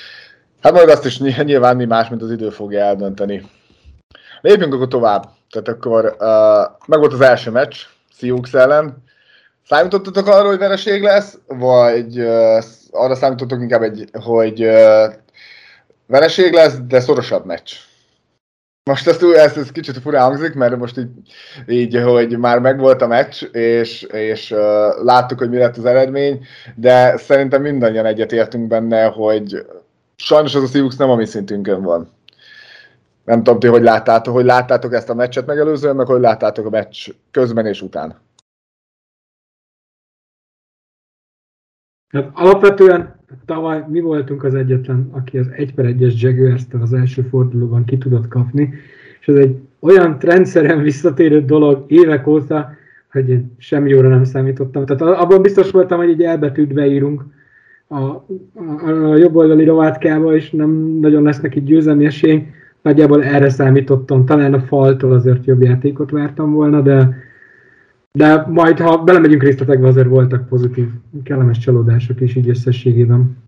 [0.61, 3.43] Hát majd azt is nyilván mi más, mint az idő fogja eldönteni.
[4.41, 5.29] Lépjünk akkor tovább.
[5.51, 7.77] Tehát akkor uh, meg volt az első meccs,
[8.19, 9.05] Sioux ellen.
[9.67, 15.13] Számítottatok arra, hogy vereség lesz, vagy uh, arra számítottatok inkább, egy, hogy uh,
[16.07, 17.73] vereség lesz, de szorosabb meccs?
[18.91, 21.09] Most ezt, ez, ez kicsit furán hangzik, mert most így,
[21.67, 26.47] így, hogy már megvolt a meccs, és, és uh, láttuk, hogy mi lett az eredmény,
[26.75, 29.67] de szerintem mindannyian egyetértünk benne, hogy
[30.17, 32.17] sajnos az a Sioux nem a mi szintünkön van.
[33.29, 36.71] Nem tudom, ti hogy láttátok, hogy láttátok ezt a meccset megelőzően, meg hogy láttátok a
[36.71, 38.15] meccs közben és után.
[42.09, 47.23] Hát alapvetően tavaly mi voltunk az egyetlen, aki az 1 per 1-es jaguars az első
[47.23, 48.75] fordulóban ki tudott kapni,
[49.21, 52.71] és ez egy olyan rendszeren visszatérő dolog évek óta,
[53.13, 54.87] hogy én semmi jóra nem számítottam.
[54.87, 57.25] Tehát abban biztos voltam, hogy egy elbetűt beírunk
[57.87, 58.25] a, a,
[58.85, 62.47] a jobb oldali rovátkába, és nem nagyon lesz neki győzelmi esély.
[62.89, 64.27] Nagyjából erre számítottam.
[64.27, 67.27] Talán a faltól azért jobb játékot vártam volna, de
[68.13, 70.89] de majd, ha belemegyünk részletekbe, azért voltak pozitív,
[71.25, 73.45] kellemes csalódások is így összességében.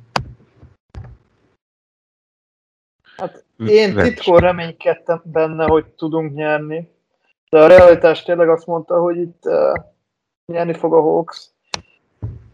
[3.17, 6.91] Hát én titkon reménykedtem benne, hogy tudunk nyerni,
[7.51, 9.85] de a realitás tényleg azt mondta, hogy itt uh,
[10.53, 11.51] nyerni fog a Hawks.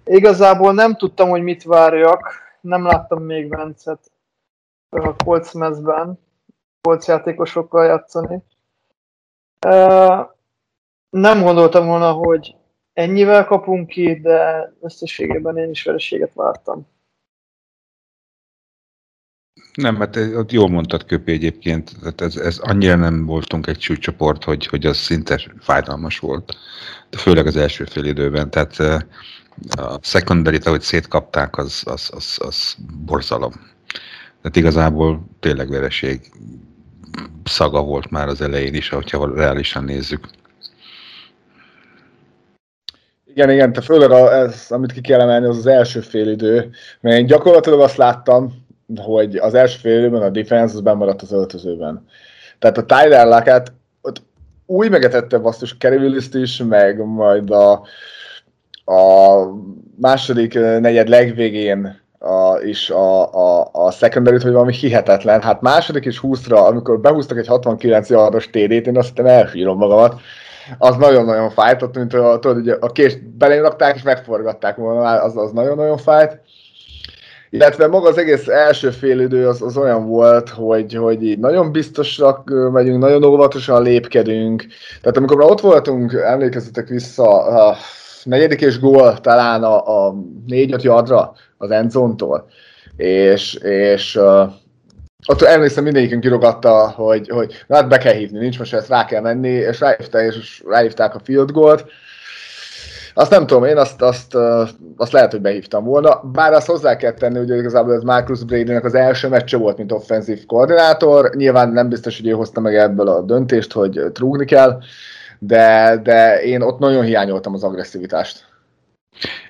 [0.05, 4.11] Igazából nem tudtam, hogy mit várjak, nem láttam még Vencet
[4.89, 6.19] a Colts mezben,
[6.87, 8.43] Colts játékosokkal játszani.
[11.11, 12.55] Nem gondoltam volna, hogy
[12.93, 16.87] ennyivel kapunk ki, de összességében én is vereséget vártam.
[19.75, 24.45] Nem, hát ott jól mondtad Köpi egyébként, tehát ez, ez annyira nem voltunk egy csúcsoport,
[24.45, 26.57] hogy, hogy az szinte fájdalmas volt.
[27.11, 28.79] De főleg az első fél időben, tehát
[29.77, 33.53] a secondary ahogy szétkapták, az, az, az, az borzalom.
[34.41, 36.31] Tehát igazából tényleg vereség
[37.45, 40.29] szaga volt már az elején is, ahogyha reálisan nézzük.
[43.35, 47.19] Igen, igen, te főleg a, amit ki kell emelni, az az első fél idő, mert
[47.19, 48.67] én gyakorlatilag azt láttam,
[48.97, 52.07] hogy az első fél időben a defense az maradt az öltözőben.
[52.59, 54.23] Tehát a Tyler Lockett ott
[54.67, 57.73] új megetette basszus Kerry is, meg majd a,
[58.85, 59.43] a
[60.01, 65.43] második negyed legvégén a, is a, a, a secondary hogy valami hihetetlen.
[65.43, 70.21] Hát második és 20-ra, amikor behúztak egy 69 yardos TD-t, én azt hittem elfírom magamat
[70.79, 75.23] az nagyon-nagyon fájt, ott, mint a, tudod, ugye a kést belém rakták és megforgatták volna,
[75.23, 76.41] az, az nagyon-nagyon fájt.
[77.51, 82.51] Illetve maga az egész első idő az, az olyan volt, hogy, hogy így nagyon biztosak
[82.73, 84.67] megyünk, nagyon óvatosan lépkedünk.
[85.01, 87.77] Tehát amikor már ott voltunk, emlékezzetek vissza, a
[88.25, 90.15] negyedik és gól talán a, a
[90.47, 92.49] négy-öt yardra az endzóntól,
[92.97, 94.21] és, és
[95.29, 99.05] ott emlékszem mindegyikünk kirogatta, hogy, hogy na, hát be kell hívni, nincs most ezt rá
[99.05, 101.85] kell menni, és ráhívták, és ráhívták a field goal-t.
[103.15, 104.35] Azt nem tudom, én azt, azt,
[104.97, 108.73] azt lehet, hogy behívtam volna, bár azt hozzá kell tenni, hogy igazából ez Marcus brady
[108.73, 111.31] az első meccse volt, mint offenzív koordinátor.
[111.35, 114.79] Nyilván nem biztos, hogy ő hozta meg ebből a döntést, hogy trúgni kell,
[115.39, 118.46] de, de én ott nagyon hiányoltam az agresszivitást.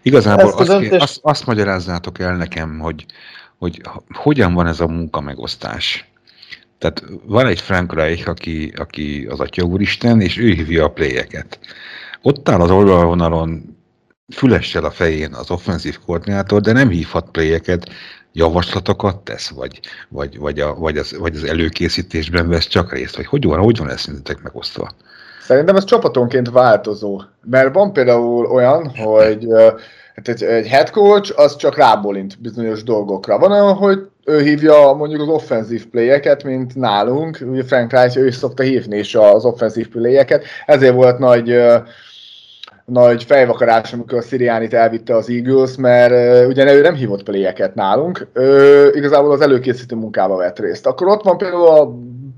[0.03, 1.03] Igazából azt, döntést...
[1.03, 3.07] azt, azt magyarázzátok el nekem, hogy
[3.59, 6.11] hogy hogyan van ez a munka megosztás.
[6.79, 11.59] Tehát van egy Frank Reich, aki, aki az Atya Úristen, és ő hívja a pléjeket.
[12.23, 13.77] Ott áll az oldalvonalon
[14.35, 17.91] fülessel a fején az offenzív koordinátor, de nem hívhat pléjeket,
[18.33, 23.27] javaslatokat tesz, vagy, vagy, vagy, a, vagy, az, vagy az előkészítésben vesz csak részt, vagy
[23.27, 24.91] hogy van, hogy van ez szerintetek megosztva?
[25.47, 27.20] Szerintem ez csapatonként változó,
[27.51, 29.47] mert van például olyan, hogy
[30.14, 33.38] hát egy, egy head coach az csak rábólint bizonyos dolgokra.
[33.38, 38.26] Van olyan, hogy ő hívja mondjuk az offenzív playeket, mint nálunk, ugye Frank Reich ő
[38.26, 41.57] is szokta hívni is az offenzív playeket, ezért volt nagy
[42.84, 48.26] nagy fejvakarás, amikor a Siriánit elvitte az Eagles, mert ugye ő nem hívott playeket nálunk,
[48.32, 50.86] ő igazából az előkészítő munkába vett részt.
[50.86, 51.94] Akkor ott van például a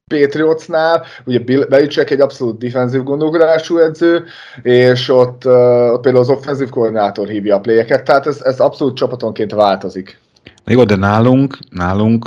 [0.08, 4.24] Patriotsnál, ugye Bill Belichick egy abszolút defensív gondolkodású edző,
[4.62, 9.52] és ott, ott például az offenzív koordinátor hívja a playeket, tehát ez, ez abszolút csapatonként
[9.52, 10.18] változik.
[10.64, 12.26] Na jó, de nálunk, nálunk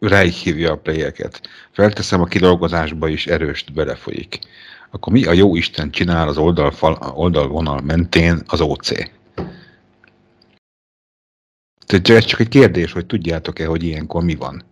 [0.00, 1.40] Reich hívja a playeket.
[1.70, 4.38] Felteszem, a kidolgozásba is erőst belefolyik.
[4.90, 8.92] Akkor mi a jó Isten csinál az oldalfal, oldalvonal mentén az OC?
[11.86, 14.62] Tehát ez csak egy kérdés, hogy tudjátok-e, hogy ilyenkor mi van.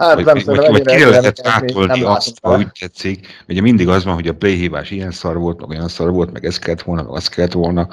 [0.00, 3.26] Hát vagy, nem vagy, vagy, vagy kire lehet rátolni azt, ha úgy tetszik.
[3.48, 6.44] Ugye mindig az van, hogy a playhívás ilyen szar volt, meg olyan szar volt, meg
[6.44, 7.88] ez kellett volna, meg az kellett volna,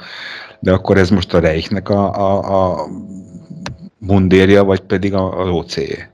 [0.60, 2.88] de akkor ez most a Reichnek a, a, a
[3.98, 6.12] mundérja, vagy pedig az oc -e.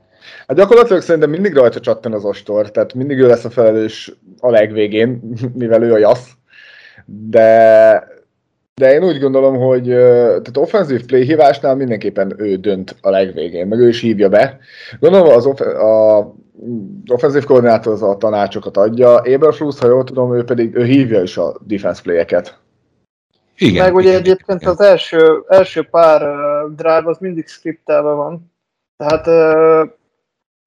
[0.48, 4.50] Hát gyakorlatilag szerintem mindig rajta csattan az ostor, tehát mindig ő lesz a felelős a
[4.50, 5.22] legvégén,
[5.54, 6.30] mivel ő a jasz.
[7.06, 8.08] De,
[8.76, 13.80] de én úgy gondolom, hogy tehát offenzív play hívásnál mindenképpen ő dönt a legvégén, meg
[13.80, 14.60] ő is hívja be.
[15.00, 16.34] Gondolom az off- a,
[17.08, 21.38] offenzív koordinátor az a tanácsokat adja, Eberflus, ha jól tudom, ő pedig ő hívja is
[21.38, 22.62] a defense play-eket.
[23.58, 24.74] Igen, meg ugye igen, egyébként igen.
[24.74, 28.52] az első, első pár uh, drive az mindig skriptelve van.
[28.98, 29.90] Tehát uh,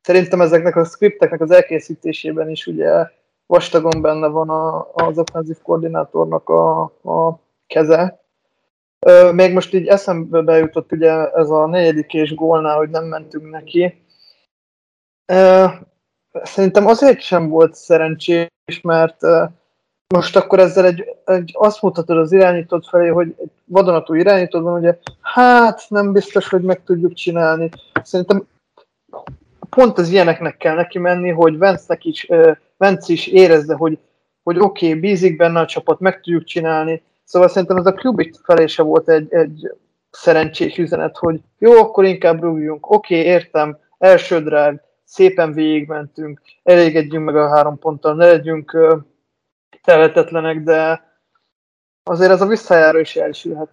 [0.02, 3.06] szerintem ezeknek a scripteknek az elkészítésében is ugye
[3.46, 8.20] vastagon benne van a, az offenzív koordinátornak a, a keze.
[9.32, 14.04] Még most így eszembe bejutott ugye ez a negyedik és gólnál, hogy nem mentünk neki.
[16.42, 19.20] Szerintem azért sem volt szerencsés, mert
[20.14, 24.78] most akkor ezzel egy, egy azt mutatod az irányítót felé, hogy egy vadonatú irányítód van,
[24.78, 27.70] ugye, hát nem biztos, hogy meg tudjuk csinálni.
[28.02, 28.46] Szerintem
[29.70, 32.28] pont az ilyeneknek kell neki menni, hogy Vence is,
[32.76, 33.98] Vence is érezze, hogy,
[34.42, 37.02] hogy oké, okay, bízik benne a csapat, meg tudjuk csinálni.
[37.26, 39.72] Szóval szerintem ez a klub felése volt egy, egy
[40.10, 47.24] szerencsés üzenet, hogy jó, akkor inkább rúgjunk, oké, okay, értem, első drive, szépen végigmentünk, elégedjünk
[47.24, 48.78] meg a három ponttal, ne legyünk
[49.82, 51.04] tehetetlenek, de
[52.02, 53.70] azért ez a visszajáró is elsülhet.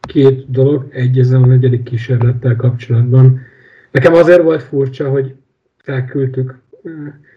[0.00, 3.40] Két dolog, egy ezen a negyedik kísérlettel kapcsolatban.
[3.90, 5.34] Nekem azért volt furcsa, hogy
[5.76, 6.62] felküldtük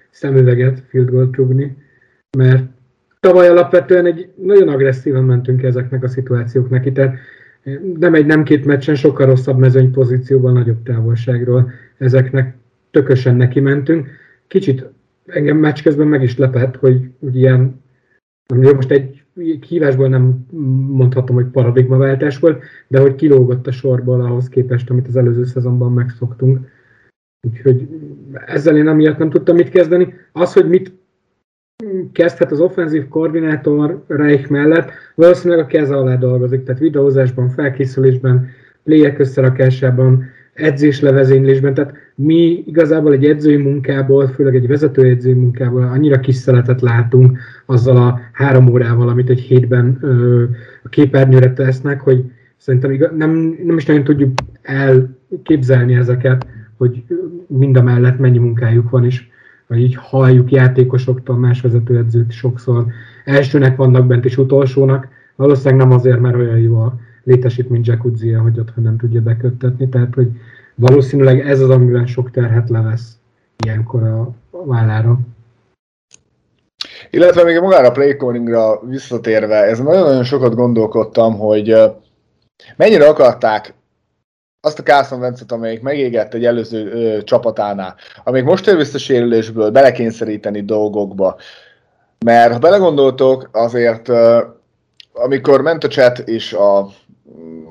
[0.09, 1.77] szemüveget field goal trugni,
[2.37, 2.77] mert
[3.19, 6.99] tavaly alapvetően egy nagyon agresszívan mentünk ezeknek a szituációknak itt,
[7.99, 12.55] nem egy, nem két meccsen, sokkal rosszabb mezőny pozícióban, nagyobb távolságról ezeknek
[12.91, 14.07] tökösen neki mentünk.
[14.47, 14.85] Kicsit
[15.25, 17.81] engem meccs közben meg is lepett, hogy, ilyen,
[18.55, 19.23] most egy
[19.67, 20.45] hívásból nem
[20.87, 25.93] mondhatom, hogy paradigmaváltás volt, de hogy kilógott a sorból ahhoz képest, amit az előző szezonban
[25.93, 26.67] megszoktunk.
[27.47, 27.87] Úgyhogy
[28.45, 30.13] ezzel én amiatt nem tudtam mit kezdeni.
[30.31, 30.91] Az, hogy mit
[32.11, 38.47] kezdhet az offenzív koordinátor Reich mellett, valószínűleg a keze alá dolgozik, tehát videózásban, felkészülésben,
[38.83, 40.23] playek összerakásában,
[40.53, 47.37] edzéslevezénylésben, tehát mi igazából egy edzői munkából, főleg egy vezetőedzői munkából annyira kis szeletet látunk
[47.65, 50.43] azzal a három órával, amit egy hétben ö,
[50.83, 52.23] a képernyőre tesznek, hogy
[52.57, 57.03] szerintem igaz, nem, nem is nagyon tudjuk elképzelni ezeket, hogy
[57.47, 59.28] mind a mellett mennyi munkájuk van, és
[59.69, 62.85] vagy így halljuk játékosoktól, más vezetőedzőt sokszor.
[63.25, 68.59] Elsőnek vannak bent és utolsónak, valószínűleg nem azért, mert olyan jó a létesítmény jacuzzi hogy
[68.59, 70.27] otthon nem tudja beköttetni, tehát hogy
[70.75, 73.17] valószínűleg ez az, amiben sok terhet levesz
[73.63, 74.33] ilyenkor a,
[74.65, 75.19] vállára.
[77.09, 81.75] Illetve még magára a playcallingra visszatérve, ez nagyon-nagyon sokat gondolkodtam, hogy
[82.75, 83.73] mennyire akarták
[84.61, 89.71] azt a Carson Vencet, amelyik megégett egy előző ö, csapatánál, amelyik most ér vissza sérülésből
[89.71, 91.37] belekényszeríteni dolgokba.
[92.25, 94.43] Mert ha belegondoltok, azért ö,
[95.13, 96.87] amikor ment a chat és a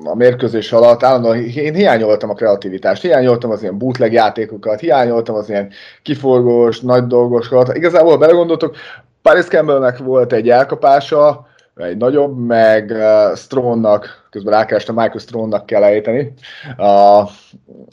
[0.05, 5.49] a mérkőzés alatt állandóan én hiányoltam a kreativitást, hiányoltam az ilyen bootleg játékokat, hiányoltam az
[5.49, 5.71] ilyen
[6.03, 7.77] kiforgós, nagy dolgosokat.
[7.77, 8.77] Igazából, belegondoltok,
[9.23, 11.48] Paris Campbellnek volt egy elkapása,
[11.79, 16.33] egy nagyobb, meg uh, Strónnak, közben rákerestem, Michael Strónnak kell ejteni,
[16.77, 17.31] uh,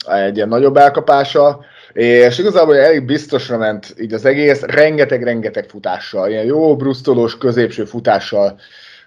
[0.06, 6.44] egy ilyen nagyobb elkapása, és igazából elég biztosra ment így az egész, rengeteg-rengeteg futással, ilyen
[6.44, 8.58] jó brusztolós középső futással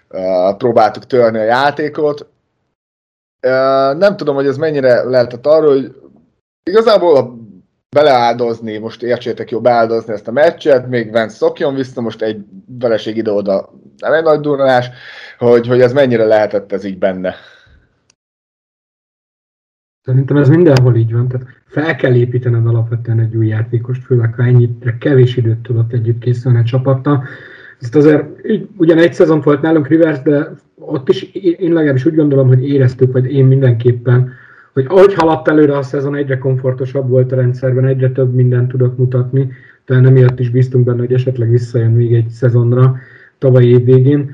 [0.08, 2.26] uh, próbáltuk törni a játékot,
[3.98, 5.94] nem tudom, hogy ez mennyire lehetett arról, hogy
[6.62, 7.38] igazából
[7.96, 13.16] beleáldozni, most értsétek jó, beáldozni ezt a meccset, még Vance szokjon vissza, most egy vereség
[13.16, 14.90] ide-oda nem egy nagy durranás,
[15.38, 17.34] hogy, hogy ez mennyire lehetett ez így benne.
[20.02, 24.42] Szerintem ez mindenhol így van, tehát fel kell építened alapvetően egy új játékost, főleg ha
[24.42, 27.24] ennyire kevés időt tudott együtt készülni a csapattal.
[27.80, 32.14] Ezt azért, így, ugyan egy szezon volt nálunk Rivers, de ott is én legalábbis úgy
[32.14, 34.32] gondolom, hogy éreztük, vagy én mindenképpen,
[34.72, 38.98] hogy ahogy haladt előre a szezon, egyre komfortosabb volt a rendszerben, egyre több mindent tudott
[38.98, 39.52] mutatni,
[39.84, 42.96] talán emiatt is bíztunk benne, hogy esetleg visszajön még egy szezonra
[43.38, 44.30] tavalyi év végén.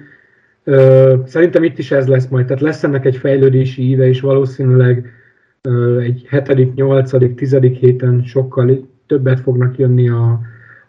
[1.24, 5.12] Szerintem itt is ez lesz majd, tehát lesz ennek egy fejlődési íve, és valószínűleg
[6.01, 10.41] egy hetedik, nyolcadik, tizedik héten sokkal többet fognak jönni a,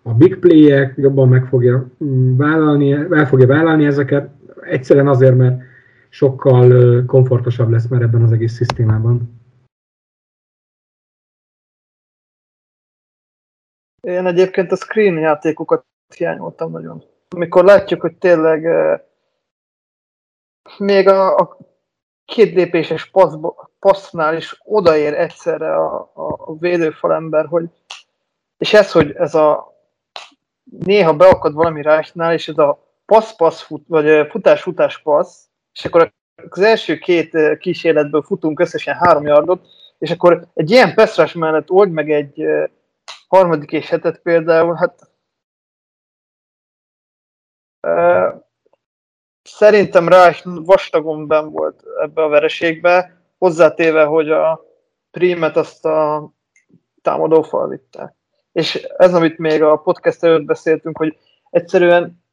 [0.01, 4.29] a big play-ek, jobban meg fogja mm, vállalni, el fogja vállalni ezeket,
[4.61, 5.61] egyszerűen azért, mert
[6.09, 9.36] sokkal komfortosabb lesz már ebben az egész szisztémában.
[14.08, 15.86] Én egyébként a screen játékokat
[16.16, 17.03] hiányoltam nagyon.
[17.30, 18.68] Amikor látjuk, hogy tényleg
[20.78, 21.58] még a, a
[22.26, 23.34] két lépéses passz,
[23.80, 27.66] passznál is odaér egyszerre a, a védőfalember, hogy
[28.58, 29.74] és ez, hogy ez a
[30.64, 36.14] néha beakad valami rásnál, és ez a passz-passz fut, vagy futás-futás-passz, és akkor
[36.49, 41.91] az első két kísérletből futunk összesen három yardot, és akkor egy ilyen peszrás mellett old
[41.91, 42.45] meg egy
[43.28, 45.11] harmadik és hetet például, hát
[49.49, 54.65] Szerintem rá is vastagon ben volt ebbe a vereségbe, hozzátéve, hogy a
[55.11, 56.30] prímet azt a
[57.01, 58.15] támadófal vitte.
[58.51, 61.17] És ez, amit még a podcast előtt beszéltünk, hogy
[61.49, 62.23] egyszerűen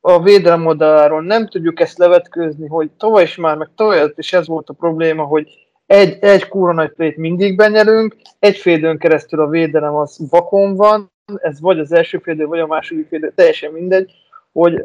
[0.00, 4.46] a védelem oldaláról nem tudjuk ezt levetkőzni, hogy tavaly is már, meg tavaly is ez
[4.46, 9.48] volt a probléma, hogy egy, egy kúra nagy plét mindig benyelünk, egy félidőn keresztül a
[9.48, 14.12] védelem az vakon van, ez vagy az első félidő, vagy a második félidő, teljesen mindegy,
[14.52, 14.84] hogy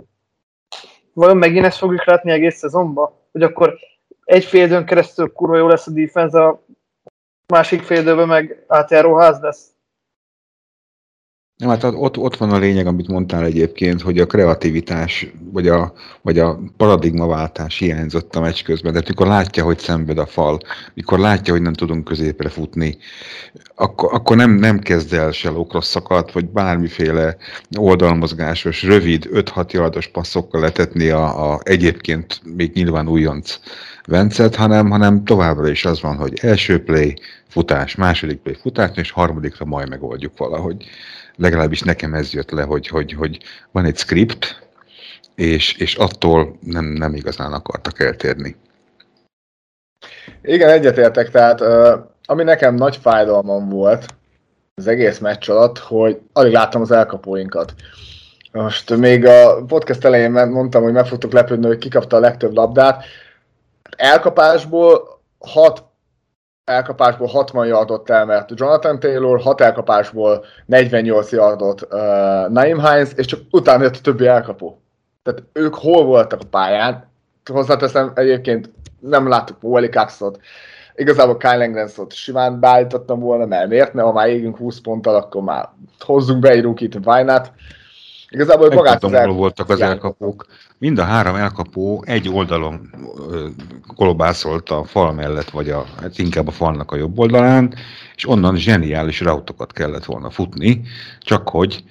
[1.13, 3.13] vajon megint ezt fogjuk látni egész szezonban?
[3.31, 3.73] Hogy akkor
[4.23, 6.63] egy fél időn keresztül kurva jó lesz a defense, a
[7.47, 9.72] másik fél időben meg átjáró ház lesz.
[11.57, 15.93] Nem, hát ott, ott van a lényeg, amit mondtál egyébként, hogy a kreativitás, vagy a,
[16.21, 18.91] vagy a paradigmaváltás hiányzott a meccs közben.
[18.91, 20.59] Tehát mikor látja, hogy szenved a fal,
[20.93, 22.97] mikor látja, hogy nem tudunk középre futni,
[23.75, 27.37] akkor, akkor nem, nem kezd el se lókrosszakat, vagy bármiféle
[27.77, 33.59] oldalmozgásos, rövid, 5-6 yardos passzokkal letetni a, a egyébként még nyilván újonc
[34.05, 37.13] Vencet, hanem, hanem továbbra is az van, hogy első play,
[37.47, 40.85] futás, második play, futás, és harmadikra majd megoldjuk valahogy
[41.35, 43.37] legalábbis nekem ez jött le, hogy, hogy, hogy
[43.71, 44.67] van egy script,
[45.35, 48.55] és, és attól nem, nem igazán akartak eltérni.
[50.41, 51.61] Igen, egyetértek, tehát
[52.25, 54.05] ami nekem nagy fájdalmam volt
[54.75, 57.73] az egész meccs alatt, hogy alig láttam az elkapóinkat.
[58.51, 63.03] Most még a podcast elején mondtam, hogy meg fogtok lepődni, hogy kikapta a legtöbb labdát.
[63.97, 65.83] Elkapásból 6
[66.65, 71.89] elkapásból 60 yardot elmert Jonathan Taylor, 6 elkapásból 48 yardot uh,
[72.49, 74.81] Naim Hines, és csak utána jött a többi elkapó.
[75.23, 77.11] Tehát ők hol voltak a pályán?
[77.51, 80.39] Hozzáteszem, egyébként nem láttuk Wally Coxot,
[80.95, 85.41] igazából Kyle Langrenszot simán beállítottam volna, mert miért ne, ha már égünk 20 ponttal, akkor
[85.41, 87.51] már hozzunk be egy rukit, why not?
[88.33, 90.45] Igazából Meg magát tudom, hol voltak az elkapók.
[90.77, 92.89] Mind a három elkapó egy oldalon
[93.95, 97.73] kolobászolt a fal mellett, vagy a, hát inkább a falnak a jobb oldalán,
[98.15, 100.81] és onnan zseniális rautokat kellett volna futni,
[101.19, 101.83] csak hogy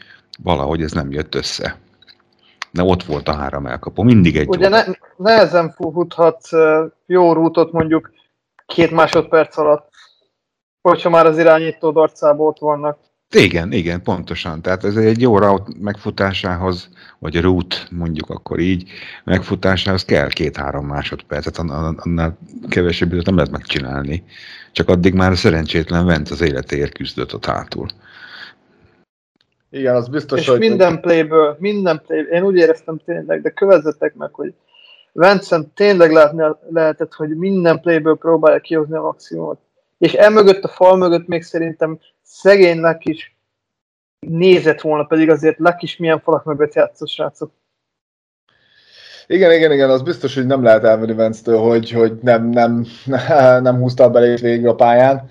[0.43, 1.79] valahogy ez nem jött össze.
[2.71, 4.85] De ott volt a három elkapó, mindig egy Ugye ne,
[5.17, 6.49] nehezen futhat
[7.07, 8.11] jó rútot mondjuk
[8.67, 9.89] két másodperc alatt,
[10.81, 12.99] hogyha már az irányító darcában ott vannak.
[13.33, 14.63] Igen, igen, pontosan.
[14.63, 18.91] Tehát ez egy jó route megfutásához, vagy route, mondjuk akkor így,
[19.25, 24.25] megfutásához kell két-három másodpercet, annál kevesebb időt nem lehet megcsinálni.
[24.73, 27.87] Csak addig már a szerencsétlen Vent az életéért küzdött ott hátul.
[29.71, 30.59] Igen, az biztos, És hogy...
[30.59, 34.55] minden playből, minden play, én úgy éreztem tényleg, de kövezzetek meg, hogy
[35.13, 39.59] Vincent tényleg látni lehetett, hogy minden playből próbálja kihozni a maximumot.
[39.99, 43.37] És emögött, a fal mögött még szerintem szegénynek is
[44.21, 47.53] nézett volna, pedig azért Luck is milyen falak mögött játszott srácok.
[49.27, 52.87] Igen, igen, igen, az biztos, hogy nem lehet elmenni vence hogy, hogy nem, nem,
[53.67, 55.31] nem húzta a belét végig a pályán.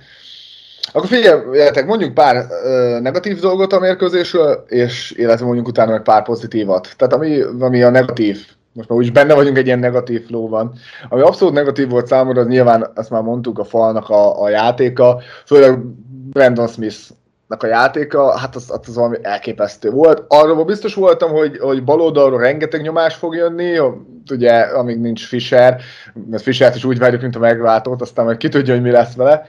[0.93, 6.23] Akkor figyeljetek, mondjuk pár ö, negatív dolgot a mérkőzésről, és illetve mondjuk utána meg pár
[6.23, 6.93] pozitívat.
[6.97, 10.73] Tehát ami, ami a negatív, most már úgy benne vagyunk egy ilyen negatív flóban.
[11.09, 15.21] Ami abszolút negatív volt számomra, az nyilván, azt már mondtuk, a falnak a, a játéka,
[15.45, 15.79] főleg
[16.33, 16.97] Brandon Smith
[17.59, 20.23] a játéka, hát az, az valami elképesztő volt.
[20.27, 23.79] Arról biztos voltam, hogy, hogy bal oldalról rengeteg nyomás fog jönni,
[24.31, 25.81] ugye, amíg nincs Fischer,
[26.29, 29.15] mert Fischert is úgy várjuk, mint a megváltót, aztán majd ki tudja, hogy mi lesz
[29.15, 29.45] vele.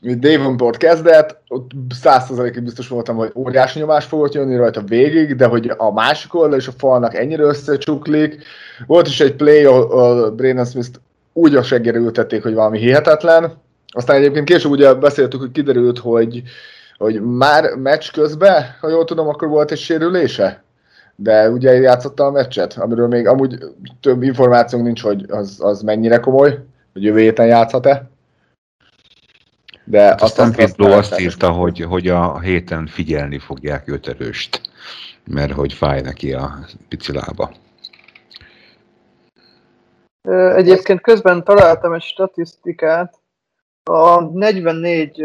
[0.00, 5.72] Davenport kezdett, ott százszerzalékig biztos voltam, hogy óriási nyomás fogott jönni rajta végig, de hogy
[5.76, 8.44] a másik oldal és a falnak ennyire összecsuklik.
[8.86, 10.90] Volt is egy play, ahol Brandon Smith
[11.32, 13.52] úgy a seggére ültették, hogy valami hihetetlen.
[13.94, 16.42] Aztán egyébként később ugye beszéltük, hogy kiderült, hogy,
[16.96, 20.62] hogy már meccs közben, ha jól tudom, akkor volt egy sérülése.
[21.16, 23.58] De ugye játszotta a meccset, amiről még amúgy
[24.00, 26.58] több információnk nincs, hogy az, az mennyire komoly,
[26.92, 28.10] hogy jövő héten játszhat-e.
[29.84, 34.08] De hát azt, aztán Pitbull azt, azt írta, hogy, hogy a héten figyelni fogják őt
[34.08, 34.60] erőst,
[35.24, 36.58] mert hogy fáj neki a
[36.88, 37.52] pici lába.
[40.54, 43.17] Egyébként közben találtam egy statisztikát,
[43.88, 45.22] a 44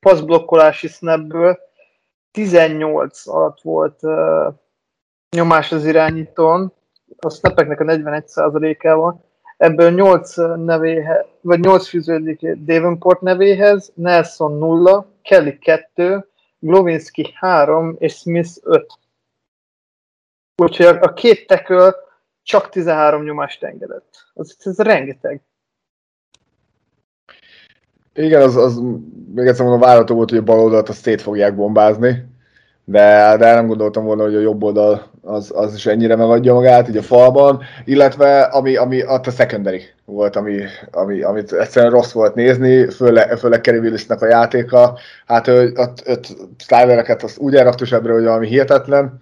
[0.00, 1.58] passzblokkolási snapből
[2.30, 4.00] 18 alatt volt
[5.36, 6.72] nyomás az irányítón,
[7.18, 9.24] a snapeknek a 41%-ával,
[9.56, 16.28] ebből 8 nevéhez, vagy 8 fűződik Davenport nevéhez, Nelson 0, Kelly 2,
[16.58, 18.86] Glovinski 3 és Smith 5.
[20.62, 21.94] Úgyhogy a, a két teköl
[22.42, 24.30] csak 13 nyomást engedett.
[24.34, 25.42] Az, ez rengeteg.
[28.14, 28.80] Igen, az, az
[29.34, 32.24] még egyszer mondom, várható volt, hogy a bal oldalt azt szét fogják bombázni,
[32.84, 36.88] de, de nem gondoltam volna, hogy a jobb oldal az, az is ennyire megadja magát,
[36.88, 42.12] így a falban, illetve ami, ami ott a secondary volt, ami, ami, amit egyszerűen rossz
[42.12, 46.26] volt nézni, főleg, főleg Kerry Willisnek a játéka, hát ott, ott
[46.58, 49.20] Slidereket azt úgy elraktus ebbre, hogy valami hihetetlen,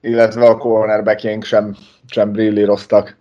[0.00, 1.76] illetve a cornerbackjénk sem,
[2.06, 3.16] sem brillíroztak.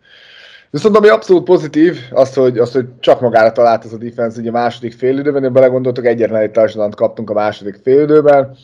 [0.72, 4.50] Viszont ami abszolút pozitív, az, hogy, az, hogy csak magára talált az a defense ugye
[4.50, 8.56] a második félidőben, én belegondoltok, egyetlen egy touchdown kaptunk a második félidőben,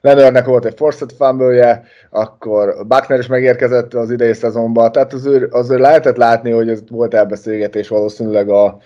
[0.00, 5.80] Leonardnek volt egy forced fumble akkor Buckner is megérkezett az idei szezonban, tehát azért, azért
[5.80, 8.78] lehetett látni, hogy ez volt elbeszélgetés valószínűleg a,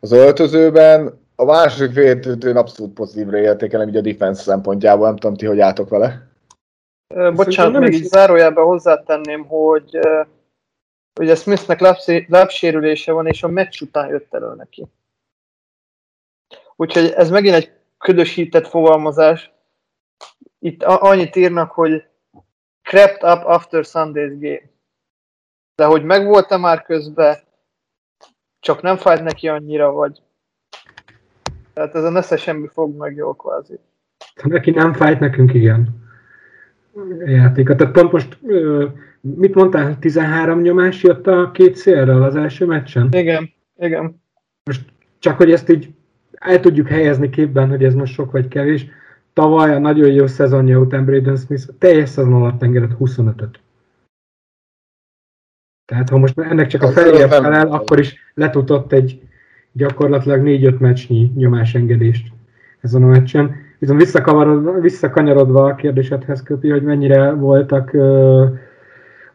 [0.00, 1.20] az öltözőben.
[1.36, 1.96] A második
[2.44, 6.26] én abszolút pozitívre értékelem így a defense szempontjából, nem tudom ti, hogy álltok vele.
[7.34, 9.98] Bocsánat, még így zárójában hozzátenném, hogy
[11.18, 11.80] ugye Smithnek
[12.28, 14.86] lábsérülése van, és a meccs után jött elő neki.
[16.76, 19.50] Úgyhogy ez megint egy ködösített fogalmazás.
[20.58, 22.04] Itt annyit írnak, hogy
[22.82, 24.70] crept up after Sunday's game.
[25.74, 27.36] De hogy megvolt-e már közben,
[28.60, 30.22] csak nem fájt neki annyira, vagy...
[31.72, 33.78] Tehát ez a nesze semmi fog meg jól kvázi.
[34.42, 36.06] Neki nem fájt, nekünk igen.
[37.24, 37.74] Játéka.
[37.74, 38.38] Tehát pont most
[39.20, 43.08] mit mondtál, 13 nyomás jött a két szélről az első meccsen?
[43.10, 44.22] Igen, igen.
[44.64, 44.84] Most
[45.18, 45.90] csak, hogy ezt így
[46.30, 48.86] el tudjuk helyezni képben, hogy ez most sok vagy kevés.
[49.32, 53.60] Tavaly a nagyon jó szezonja után Braden Smith teljes szezon alatt engedett 25-öt.
[55.84, 59.20] Tehát ha most ennek csak a feléje felel, akkor is letudott egy
[59.72, 62.32] gyakorlatilag 4-5 meccsnyi nyomásengedést
[62.80, 63.54] ezen a meccsen.
[63.78, 64.00] Viszont
[64.80, 67.96] visszakanyarodva a kérdésedhez köpi, hogy mennyire voltak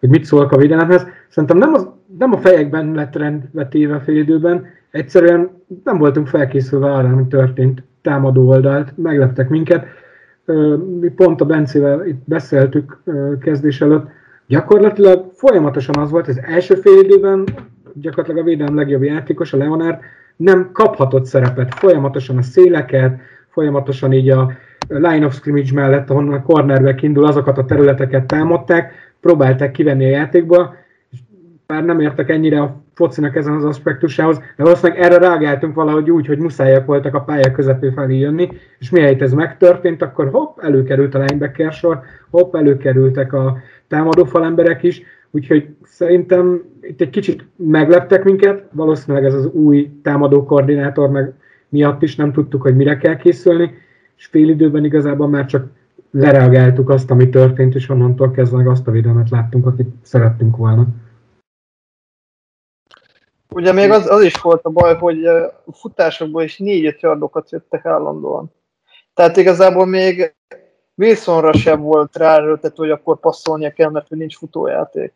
[0.03, 1.05] hogy mit szólok a védelemhez.
[1.27, 1.87] Szerintem nem, az,
[2.17, 5.49] nem a fejekben lett rendvetéve a félidőben, egyszerűen
[5.83, 9.85] nem voltunk felkészülve arra, ami történt támadó oldalt, megleptek minket.
[10.99, 12.97] Mi pont a Bencével itt beszéltük
[13.39, 14.07] kezdés előtt,
[14.47, 17.43] gyakorlatilag folyamatosan az volt, az első félidőben
[17.93, 19.99] gyakorlatilag a védelem legjobb játékos, a Leonard,
[20.35, 24.51] nem kaphatott szerepet, folyamatosan a széleket, folyamatosan így a
[24.87, 30.09] line of scrimmage mellett, ahonnan a cornerback indul, azokat a területeket támadták, próbálták kivenni a
[30.09, 30.75] játékba,
[31.11, 31.19] és
[31.67, 36.27] bár nem értek ennyire a focinak ezen az aspektusához, de valószínűleg erre reagáltunk valahogy úgy,
[36.27, 38.49] hogy muszájak voltak a pálya közepé felé jönni,
[38.79, 41.99] és mihelyt ez megtörtént, akkor hopp, előkerült a linebacker sor,
[42.29, 43.57] hopp, előkerültek a
[43.87, 45.01] támadó falemberek is,
[45.31, 51.33] úgyhogy szerintem itt egy kicsit megleptek minket, valószínűleg ez az új támadó koordinátor meg
[51.69, 53.73] miatt is nem tudtuk, hogy mire kell készülni,
[54.17, 55.67] és fél időben igazából már csak
[56.13, 60.87] lereagáltuk azt, ami történt, és onnantól kezdve azt a videómat láttunk, akit szerettünk volna.
[63.49, 67.85] Ugye még az, az is volt a baj, hogy a futásokból is négy-öt yardokat jöttek
[67.85, 68.51] állandóan.
[69.13, 70.35] Tehát igazából még
[70.95, 75.13] Wilsonra sem volt ráerőltető, hogy akkor passzolnia kell, mert nincs futójáték.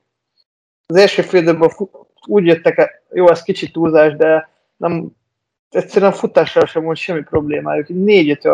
[0.85, 1.69] Az első fél
[2.27, 5.15] úgy jöttek, jó, ez kicsit túlzás, de nem,
[5.69, 7.87] egyszerűen futással sem volt semmi problémájuk.
[7.87, 8.45] Négy-öt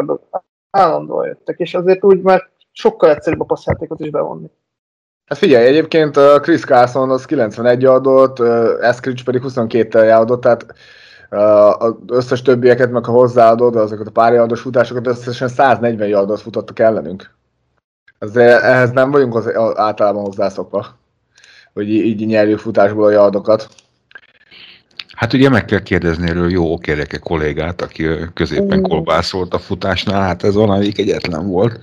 [0.74, 4.50] állandóan jöttek, és azért úgy már sokkal egyszerűbb a passzjátékot is bevonni.
[5.26, 8.40] Hát figyelj, egyébként a Chris Carson az 91 adott,
[8.80, 10.66] Eskridge pedig 22-tel adott, tehát
[11.78, 16.80] az összes többieket, meg ha hozzáadod, azokat a pár yardos futásokat, összesen 140 yardot futottak
[16.80, 17.36] ellenünk.
[18.20, 20.86] Ezért ehhez nem vagyunk az, általában hozzászokva,
[21.74, 23.68] hogy így nyerjük futásból a yardokat.
[25.24, 30.44] Hát ugye meg kell kérdezni erről jó okéreke kollégát, aki középen kolbászolt a futásnál, hát
[30.44, 31.80] ez valamelyik egyetlen volt.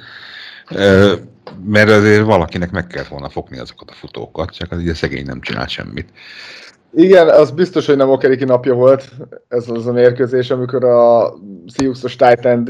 [1.65, 5.41] Mert azért valakinek meg kellett volna fogni azokat a futókat, csak az ugye szegény nem
[5.41, 6.09] csinál semmit.
[6.95, 9.09] Igen, az biztos, hogy nem Okeriki napja volt
[9.49, 11.35] ez az a mérkőzés, amikor a
[11.67, 12.65] Siuxos Titan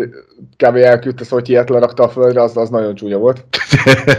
[0.56, 0.76] kb.
[0.76, 3.44] elküldte Szotyját, lerakta a földre, az, az nagyon csúnya volt.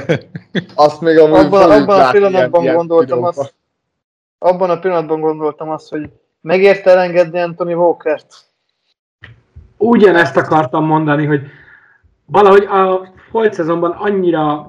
[0.76, 3.54] Azt még amúgy abban, abban a pillanatban ilyen, gondoltam ilyen azt,
[4.38, 6.10] abban a pillanatban gondoltam azt, hogy
[6.42, 8.36] megérte elengedni Anthony Walkert?
[9.78, 11.42] Ugyanezt akartam mondani, hogy
[12.26, 14.68] valahogy a volt szezonban annyira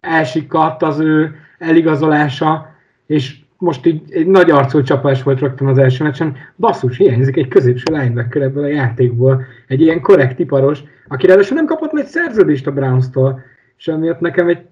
[0.00, 2.74] elsikadt az ő eligazolása,
[3.06, 6.36] és most így egy nagy arcú csapás volt rögtön az első meccsen.
[6.56, 9.44] Basszus, hiányzik egy középső linebacker ebből a játékból.
[9.66, 13.40] Egy ilyen korrekt iparos, aki ráadásul nem kapott egy szerződést a Browns-tól.
[13.76, 14.66] És amiatt nekem egy,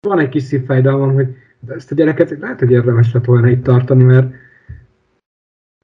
[0.00, 1.26] van egy kis szívfájdalmam, hogy
[1.68, 4.26] ezt a gyereket lehet, hogy érdemes lett volna itt tartani, mert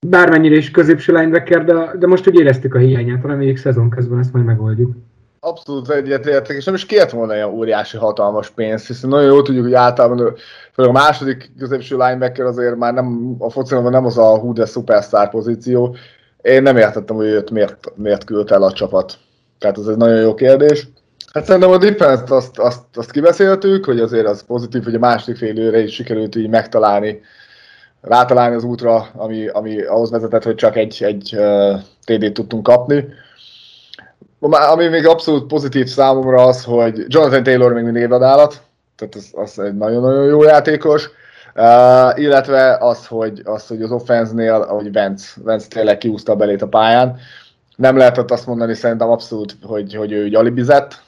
[0.06, 4.32] bármennyire is középső linebacker, de, de most úgy éreztük a hiányát, reméljük szezon közben ezt
[4.32, 4.92] majd megoldjuk.
[5.40, 9.64] Abszolút egyetértek, és nem is kért volna ilyen óriási hatalmas pénzt, hiszen nagyon jól tudjuk,
[9.64, 10.34] hogy általában
[10.74, 15.30] a második középső linebacker azért már nem, a fociban nem az a hú de superstar
[15.30, 15.96] pozíció.
[16.42, 19.18] Én nem értettem, hogy őt miért, miért küldte el a csapat.
[19.58, 20.88] Tehát ez egy nagyon jó kérdés.
[21.32, 25.36] Hát szerintem a defense azt, azt, azt kibeszéltük, hogy azért az pozitív, hogy a második
[25.36, 27.20] fél is sikerült így megtalálni,
[28.02, 33.04] rátalálni az útra, ami, ami ahhoz vezetett, hogy csak egy, egy uh, TD-t tudtunk kapni.
[34.40, 38.62] Ami még abszolút pozitív számomra az, hogy Jonathan Taylor még mindig évadállat,
[38.96, 41.10] tehát az, az egy nagyon-nagyon jó játékos,
[41.54, 46.68] uh, illetve az, hogy, az, hogy az offense-nél, ahogy Vance, Vance tényleg kiúzta belét a
[46.68, 47.18] pályán,
[47.76, 51.02] nem lehetett azt mondani szerintem abszolút, hogy, hogy ő alibizett,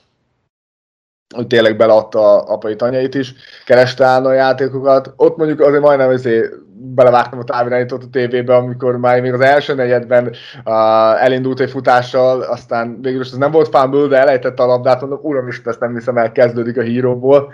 [1.34, 5.12] hogy tényleg beleadta apai tanyait is, kereste állna a játékokat.
[5.16, 6.52] Ott mondjuk azért majdnem azért
[6.94, 10.26] belevágtam a távirányítót a tévébe, amikor már még az első negyedben
[10.64, 15.00] uh, elindult egy futással, aztán végül is ez nem volt fánből, de elejtette a labdát,
[15.00, 17.52] mondom, uram is, ezt nem hiszem el, kezdődik a híróból.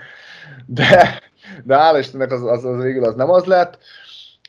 [0.66, 1.20] De,
[1.64, 3.78] de hála Istennek az, az, az végül az nem az lett.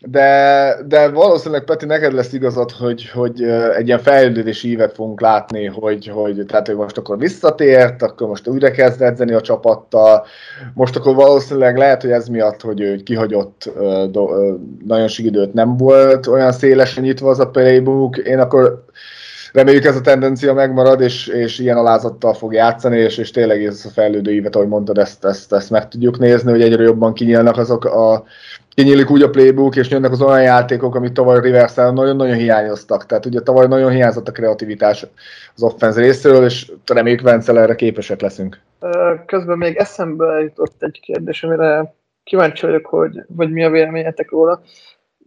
[0.05, 3.43] De, de valószínűleg Peti, neked lesz igazad, hogy, hogy
[3.77, 8.47] egy ilyen fejlődési ívet fogunk látni, hogy, hogy, tehát, hogy most akkor visszatért, akkor most
[8.47, 10.25] újra kezd edzeni a csapattal,
[10.73, 13.71] most akkor valószínűleg lehet, hogy ez miatt, hogy ő kihagyott
[14.85, 18.85] nagyon sok időt nem volt olyan szélesen nyitva az a playbook, én akkor
[19.51, 23.85] reméljük ez a tendencia megmarad, és, és ilyen alázattal fog játszani, és, és tényleg ez
[23.85, 27.57] a fejlődő ívet, ahogy mondtad, ezt, ezt, ezt meg tudjuk nézni, hogy egyre jobban kinyílnak
[27.57, 28.23] azok a
[28.73, 33.05] kinyílik úgy a playbook, és jönnek az olyan játékok, amit tavaly rivers nagyon-nagyon hiányoztak.
[33.05, 35.05] Tehát ugye tavaly nagyon hiányzott a kreativitás
[35.55, 38.59] az offense részéről, és reméljük Vencel erre képesek leszünk.
[39.25, 41.93] Közben még eszembe jutott egy kérdés, amire
[42.23, 44.61] kíváncsi vagyok, hogy, hogy mi a véleményetek róla.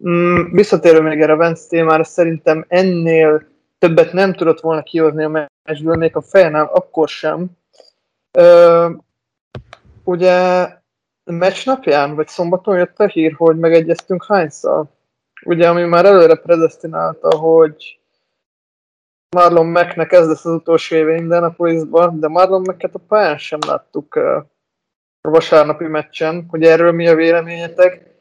[0.09, 3.47] Mm, visszatérő még erre a Vence témára, szerintem ennél
[3.78, 7.47] többet nem tudott volna kihozni a meccsből, még a fejnál akkor sem.
[8.32, 8.90] Ö,
[10.05, 10.68] ugye
[11.25, 14.91] meccs napján, vagy szombaton jött a hír, hogy megegyeztünk hányszal.
[15.45, 17.99] Ugye, ami már előre predestinálta, hogy
[19.37, 24.14] Marlon Macknek ez lesz az utolsó éve Indianapolisban, de Marlon Macket a pályán sem láttuk
[25.20, 28.12] a vasárnapi meccsen, hogy erről mi a véleményetek.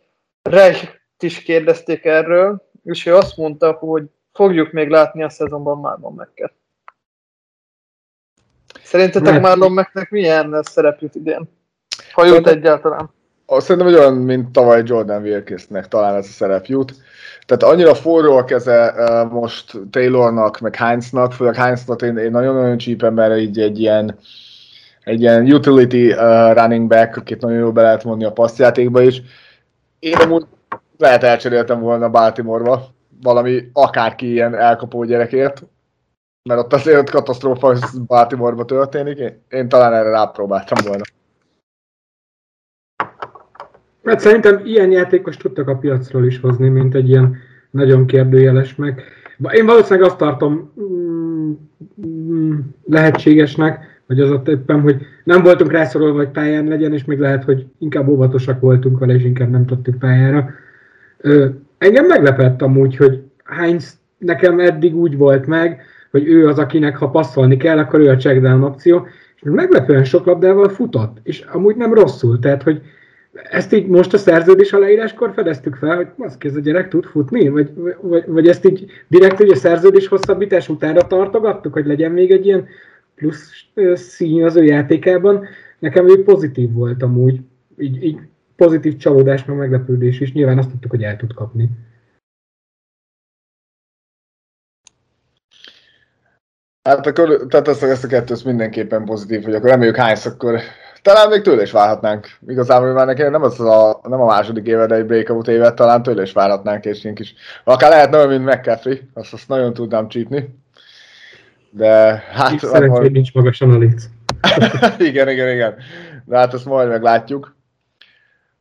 [0.41, 6.13] Reich is kérdezték erről, és ő azt mondta, hogy fogjuk még látni a szezonban Marlon
[6.13, 6.53] Macket.
[8.83, 11.49] Szerintetek Marlon Macknek milyen szerep jut idén?
[12.13, 13.09] Ha jut egyáltalán.
[13.47, 16.93] Szerintem, hogy olyan, mint tavaly Jordan Wilkinsnek talán ez a szerep jut.
[17.45, 22.77] Tehát annyira forró a keze uh, most Taylornak, meg Heinznak, főleg Heinznak én, én nagyon-nagyon
[22.77, 24.17] csípem, mert így egy ilyen,
[25.03, 29.21] egy ilyen utility uh, running back, akit nagyon jól be lehet mondni a passzjátékba is.
[29.99, 30.45] Én amúgy
[30.97, 32.87] lehet elcseréltem volna Baltimore-ba,
[33.21, 35.63] valami akárki ilyen elkapó gyerekért,
[36.49, 37.75] mert ott azért katasztrófa
[38.07, 41.03] Baltimore-ba történik, én, én talán erre rápróbáltam volna.
[44.03, 47.35] Mert szerintem ilyen játékos tudtak a piacról is hozni, mint egy ilyen
[47.69, 49.03] nagyon kérdőjeles meg.
[49.51, 51.51] Én valószínűleg azt tartom mm,
[52.07, 57.19] mm, lehetségesnek, hogy az ott éppen, hogy nem voltunk rászorolva, hogy pályán legyen, és még
[57.19, 60.49] lehet, hogy inkább óvatosak voltunk vele, és inkább nem tudtuk pályára.
[61.17, 61.45] Ö,
[61.77, 65.81] engem meglepett amúgy, hogy Heinz nekem eddig úgy volt meg,
[66.11, 70.03] hogy ő az, akinek ha passzolni kell, akkor ő a check down opció, és meglepően
[70.03, 72.81] sok labdával futott, és amúgy nem rosszul, tehát hogy
[73.33, 77.49] ezt így most a szerződés aláíráskor fedeztük fel, hogy az ez a gyerek tud futni?
[77.49, 82.31] Vagy, vagy, vagy ezt így direkt hogy a szerződés hosszabbítás utána tartogattuk, hogy legyen még
[82.31, 82.67] egy ilyen
[83.15, 83.51] plusz
[83.93, 85.45] szín az ő játékában?
[85.79, 87.39] Nekem ő pozitív volt amúgy,
[87.77, 88.17] így, így
[88.55, 90.33] pozitív csalódás, meg meglepődés is.
[90.33, 91.69] Nyilván azt tudtuk, hogy el tud kapni.
[96.83, 100.59] Hát akkor, tehát ezt, ezt a kettőt mindenképpen pozitív, hogy akkor reméljük hánysz, akkor
[101.03, 102.27] talán még tőle is várhatnánk.
[102.47, 106.03] Igazából már nekem nem az a, nem a második éve, de egy breakout évet talán
[106.03, 107.33] tőle is várhatnánk, és ilyen kis,
[107.63, 110.59] akár lehet olyan, mint McCaffrey, azt, azt nagyon tudnám csípni.
[111.69, 112.59] De hát...
[112.59, 114.03] Szerencsé, hogy nincs magasan a léc.
[115.09, 115.75] igen, igen, igen.
[116.25, 117.55] De hát ezt majd meglátjuk.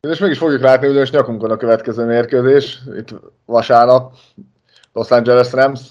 [0.01, 3.09] És mégis fogjuk látni ugyanis nyakunkon a következő mérkőzés, itt
[3.45, 4.13] vasárnap,
[4.93, 5.81] Los Angeles Rams,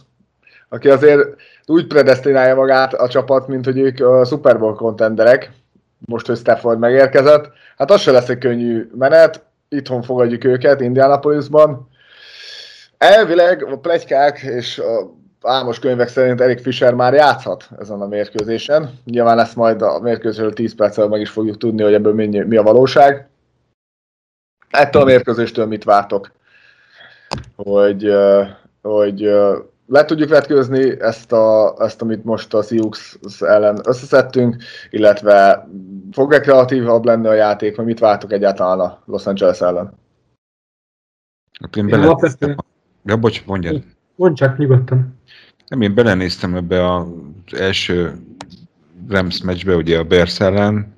[0.69, 1.29] aki azért
[1.67, 5.51] úgy predestinálja magát a csapat, mint hogy ők a Super Bowl kontenderek,
[6.07, 7.51] most, hogy Stafford megérkezett.
[7.77, 11.89] Hát az se lesz egy könnyű menet, itthon fogadjuk őket, Indianapolisban.
[12.99, 18.99] Elvileg a plegykák és a álmos könyvek szerint Erik Fischer már játszhat ezen a mérkőzésen.
[19.05, 22.57] Nyilván lesz majd a mérkőzésről 10 perccel meg is fogjuk tudni, hogy ebből mi, mi
[22.57, 23.29] a valóság.
[24.71, 26.33] Ettől a mérkőzéstől mit vártok?
[27.57, 28.15] Hogy,
[28.83, 29.31] hogy
[29.93, 34.57] le tudjuk vetkőzni ezt, a, ezt, amit most a Sioux ellen összeszedtünk,
[34.91, 35.69] illetve
[36.13, 39.93] fog-e kreatívabb lenni a játék, vagy mit vártok egyáltalán a Los Angeles ellen?
[41.61, 42.17] Hát én bele...
[43.05, 43.83] Ja, bocs, mondjad.
[44.15, 45.21] Mondj csak nyugodtan.
[45.69, 47.07] Nem, én belenéztem ebbe az
[47.59, 48.15] első
[49.09, 50.97] Rams meccsbe, ugye a Bears ellen,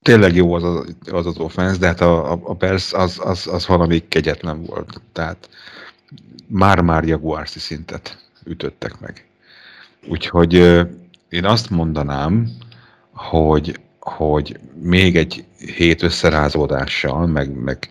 [0.00, 3.46] tényleg jó az az, az, az offense, de hát a, a, a Bears az, az,
[3.46, 5.00] az valami kegyetlen volt.
[5.12, 5.48] Tehát
[6.52, 9.26] már-már Jaguarszi szintet ütöttek meg.
[10.08, 10.52] Úgyhogy
[11.28, 12.48] én azt mondanám,
[13.10, 17.88] hogy, hogy még egy hét összerázódással, meg, meg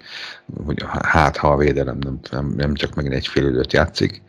[0.66, 4.22] hogy hát ha a védelem nem, nem, nem csak meg egy fél időt játszik,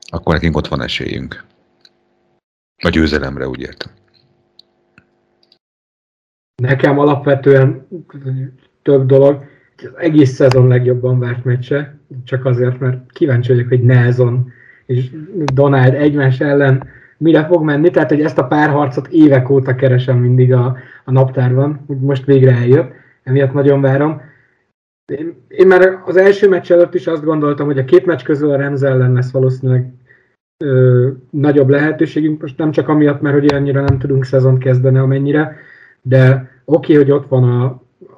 [0.00, 1.44] akkor nekünk ott van esélyünk.
[2.84, 3.92] A győzelemre, úgy értem.
[6.62, 7.88] Nekem alapvetően
[8.82, 14.52] több dolog az egész szezon legjobban várt meccse, csak azért, mert kíváncsi vagyok, hogy Nelson
[14.86, 15.10] és
[15.54, 16.86] Donald egymás ellen
[17.18, 21.84] mire fog menni, tehát hogy ezt a párharcot évek óta keresem mindig a, a naptárban,
[22.00, 24.20] most végre eljött, emiatt nagyon várom.
[25.12, 28.50] Én, én már az első meccs előtt is azt gondoltam, hogy a két meccs közül
[28.50, 29.92] a Rams ellen lesz valószínűleg
[30.64, 35.56] ö, nagyobb lehetőségünk, most nem csak amiatt, mert hogy annyira nem tudunk szezont kezdeni, amennyire,
[36.02, 37.64] de oké, okay, hogy ott van a,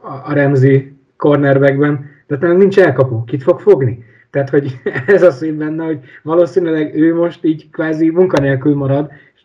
[0.02, 3.24] a, a Remzi cornerbackben, de talán nincs elkapó.
[3.24, 4.04] Kit fog fogni?
[4.30, 9.42] Tehát, hogy ez az szín benne, hogy valószínűleg ő most így kvázi munkanélkül marad, és,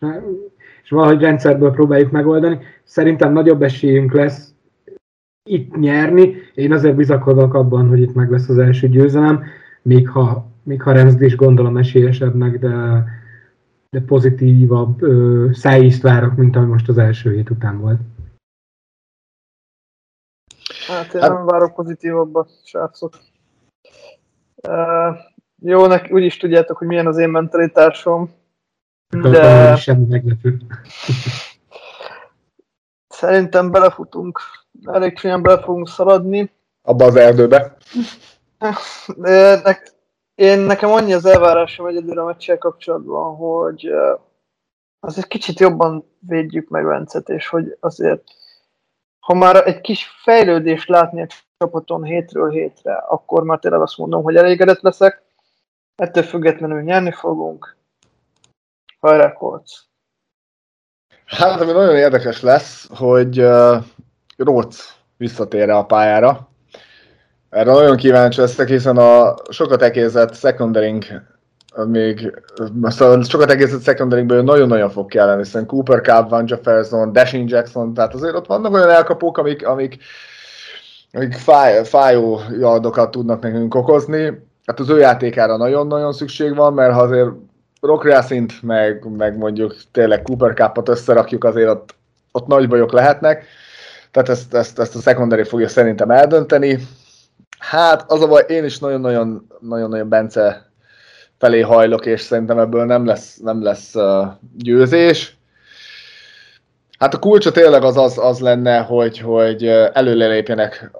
[0.82, 2.58] és valahogy rendszerből próbáljuk megoldani.
[2.84, 4.54] Szerintem nagyobb esélyünk lesz
[5.44, 6.34] itt nyerni.
[6.54, 9.42] Én azért bizakodok abban, hogy itt meg lesz az első győzelem,
[9.82, 13.04] még ha, még ha Remzd is gondolom esélyesebbnek, de,
[13.90, 15.00] de pozitívabb
[15.52, 18.00] szájízt várok, mint ami most az első hét után volt.
[20.86, 21.30] Hát én hát...
[21.30, 23.18] nem várok pozitívabbat, srácok.
[24.68, 25.16] Uh,
[25.58, 28.30] jó, nek, úgyis tudjátok, hogy milyen az én mentalitásom.
[29.08, 29.76] De...
[29.76, 30.56] Semmi meglepő.
[33.08, 34.40] Szerintem belefutunk.
[34.84, 36.52] Elég csúnyán bele fogunk szaladni.
[36.82, 37.76] Abba az erdőbe.
[39.16, 39.76] De ne,
[40.34, 43.90] én nekem annyi az elvárásom egyedül a meccsel kapcsolatban, hogy
[45.00, 48.24] azért kicsit jobban védjük meg Vencet, és hogy azért
[49.22, 51.26] ha már egy kis fejlődést látni a
[51.58, 55.22] csapaton hétről hétre, akkor már tényleg azt mondom, hogy elégedett leszek.
[55.96, 57.76] Ettől függetlenül nyerni fogunk.
[59.00, 59.72] Hajrá, Kolc!
[61.24, 63.76] Hát, ami nagyon érdekes lesz, hogy uh,
[64.36, 66.48] Róc visszatér a pályára.
[67.50, 70.86] Erre nagyon kíváncsi leszek, hiszen a sokat ekézett secondary
[71.86, 72.42] még
[72.82, 78.14] szóval sokat egészet secondary nagyon-nagyon fog kelleni, hiszen Cooper Cup, Van Jefferson, Dashing Jackson, tehát
[78.14, 79.98] azért ott vannak olyan elkapók, amik, amik,
[81.12, 84.46] amik fáj, fájó yardokat tudnak nekünk okozni.
[84.66, 87.30] Hát az ő játékára nagyon-nagyon szükség van, mert ha azért
[87.80, 91.94] Rock szint, meg, meg mondjuk tényleg Cooper Cup-ot összerakjuk, azért ott,
[92.32, 93.44] ott nagy bajok lehetnek.
[94.10, 96.78] Tehát ezt, ezt, ezt a secondary fogja szerintem eldönteni.
[97.58, 100.71] Hát az a baj, én is nagyon-nagyon, nagyon-nagyon Bence
[101.42, 104.26] felé hajlok, és szerintem ebből nem lesz, nem lesz uh,
[104.56, 105.36] győzés.
[106.98, 110.90] Hát a kulcsa tényleg az, az, az lenne, hogy, hogy előlelépjenek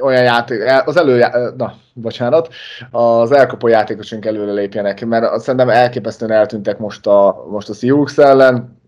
[0.00, 1.24] olyan játék, az elő,
[1.56, 2.48] na, bocsánat,
[2.90, 8.80] az elkapó játékosunk előre lépjenek, mert szerintem elképesztően eltűntek most a, most a Sioux ellen,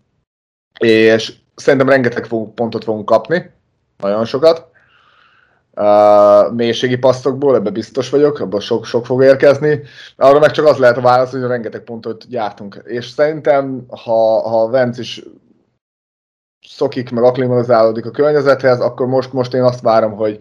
[0.79, 3.51] és szerintem rengeteg pontot fogunk kapni,
[3.99, 4.70] nagyon sokat,
[5.81, 9.81] uh, mélységi passzokból, ebbe biztos vagyok, abban sok, sok fog érkezni.
[10.17, 12.83] Arra meg csak az lehet a válasz, hogy rengeteg pontot gyártunk.
[12.85, 15.23] És szerintem, ha, ha Vence is
[16.69, 20.39] szokik, meg aklimatizálódik a környezethez, akkor most, most én azt várom, hogy,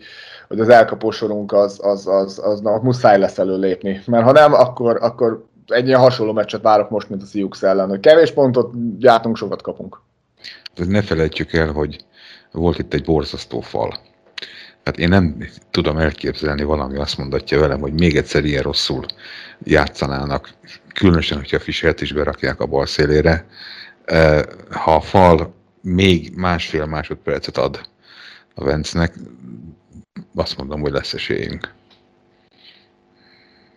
[0.47, 4.01] hogy az elkapósorunk az, az, az, az, az muszáj lesz előlépni.
[4.05, 7.89] Mert ha nem, akkor, akkor egy ilyen hasonló meccset várok most, mint a Siux ellen,
[7.89, 10.01] hogy kevés pontot gyártunk, sokat kapunk.
[10.87, 12.05] Ne felejtjük el, hogy
[12.51, 14.08] volt itt egy borzasztó fal.
[14.89, 15.37] Hát én nem
[15.71, 19.05] tudom elképzelni valami azt mondatja velem, hogy még egyszer ilyen rosszul
[19.63, 20.49] játszanának,
[20.93, 23.45] különösen, hogyha a Fischert is berakják a bal szélére.
[24.71, 27.81] Ha a fal még másfél másodpercet ad
[28.55, 29.13] a Vencnek,
[30.35, 31.73] azt mondom, hogy lesz esélyünk.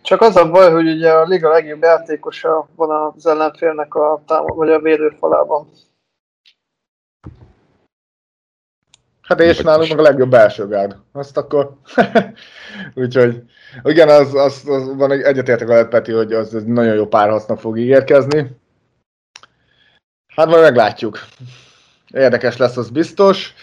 [0.01, 4.55] Csak az a baj, hogy ugye a liga legjobb játékosa van az ellenfélnek a támad,
[4.55, 5.69] vagy a védőfalában.
[9.23, 10.95] Hát és nálunk meg a legjobb belső gárd.
[11.11, 11.77] Azt akkor...
[12.95, 13.43] Úgyhogy
[13.83, 17.59] igen, az, az, az van egy egyetértek a Peti, hogy az, az nagyon jó párhasznak
[17.59, 18.57] fog ígérkezni.
[20.27, 21.19] Hát majd meglátjuk.
[22.07, 23.53] Érdekes lesz, az biztos.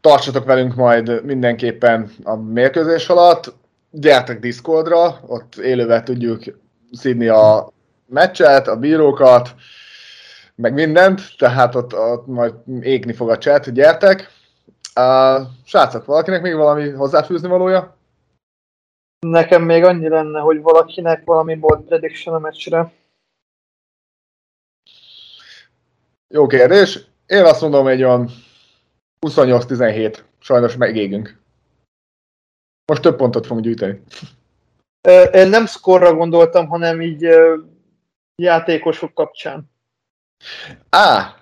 [0.00, 3.54] Tartsatok velünk majd mindenképpen a mérkőzés alatt.
[3.90, 6.42] Gyertek Discordra, ott élővel tudjuk
[6.92, 7.72] szídni a
[8.06, 9.54] meccset, a bírókat,
[10.54, 14.30] meg mindent, tehát ott, ott majd égni fog a chat, gyertek.
[15.00, 17.96] Uh, srácok, valakinek még valami hozzáfűzni valója?
[19.26, 22.92] Nekem még annyi lenne, hogy valakinek valami bold prediction a meccsre.
[26.28, 27.06] Jó kérdés.
[27.26, 28.30] Én azt mondom, egy olyan
[29.26, 30.18] 28-17.
[30.38, 31.40] Sajnos megégünk.
[32.84, 34.02] Most több pontot fogunk gyűjteni.
[35.32, 37.28] Én nem szkorra gondoltam, hanem így
[38.34, 39.70] játékosok kapcsán.
[40.90, 41.34] Á,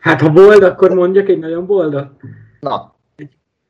[0.00, 2.10] Hát ha bold, akkor mondjak egy nagyon boldat.
[2.60, 2.94] na,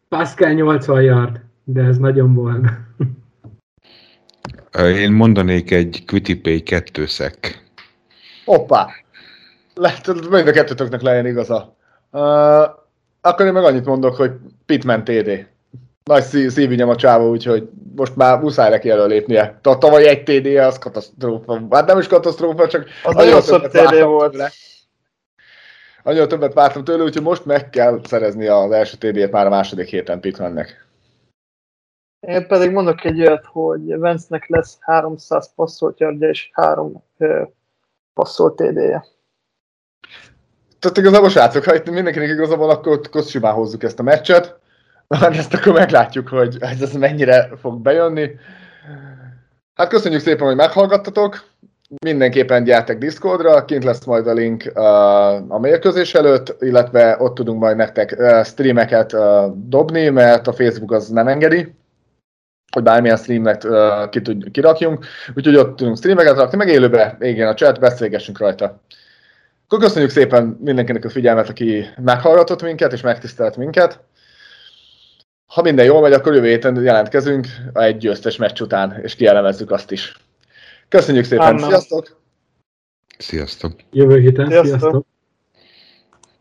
[0.09, 2.64] Pascal 80 yard, de ez nagyon bold.
[4.79, 7.66] Én mondanék egy QuityPay 2 szek.
[8.45, 8.87] hoppá.
[9.74, 11.76] Lehet, hogy mind a kettőtöknek legyen igaza.
[12.12, 12.62] Uh,
[13.20, 14.31] akkor én meg annyit mondok, hogy
[14.66, 15.47] Pitman TD.
[16.05, 19.59] Nagy szí- szívügyem a csávó, úgyhogy most már muszáj neki előlépnie.
[19.62, 21.61] Ta- Tavaly egy TD az katasztrófa.
[21.70, 24.33] Hát nem is katasztrófa, csak Az nagyon többet TD volt.
[24.33, 24.51] tőle.
[26.09, 29.89] Annyira többet vártam tőle, úgyhogy most meg kell szerezni az első TD-et már a második
[29.89, 30.87] héten Pitmannek.
[32.27, 37.03] Én pedig mondok egy olyat, hogy Vence-nek lesz 300 passzolt yardja és 3
[38.15, 39.07] passzolt TD-je.
[40.79, 44.59] Tehát igazából srácok, ha itt mindenkinek igaza van, akkor, akkor simán hozzuk ezt a meccset.
[45.09, 48.31] Hát ezt akkor meglátjuk, hogy ez ez mennyire fog bejönni.
[49.75, 51.45] Hát köszönjük szépen, hogy meghallgattatok.
[51.97, 54.76] Mindenképpen gyertek Discordra, kint lesz majd a link
[55.49, 59.16] a mérkőzés előtt, illetve ott tudunk majd nektek streameket
[59.68, 61.74] dobni, mert a Facebook az nem engedi,
[62.72, 67.49] hogy bármilyen streamet uh, ki tud, kirakjunk, úgyhogy ott tudunk streameket rakni, meg élőbe, igen,
[67.49, 68.82] a chat, beszélgessünk rajta.
[69.64, 74.01] Akkor köszönjük szépen mindenkinek a figyelmet, aki meghallgatott minket és megtisztelt minket.
[75.47, 79.91] Ha minden jól megy, akkor jövő héten jelentkezünk egy győztes meccs után, és kielemezzük azt
[79.91, 80.28] is.
[80.89, 81.64] Köszönjük szépen, Amen.
[81.64, 82.20] sziasztok!
[83.18, 83.72] Sziasztok!
[83.91, 84.78] Jövő héten, Sziasztok.
[84.78, 85.07] sziasztok!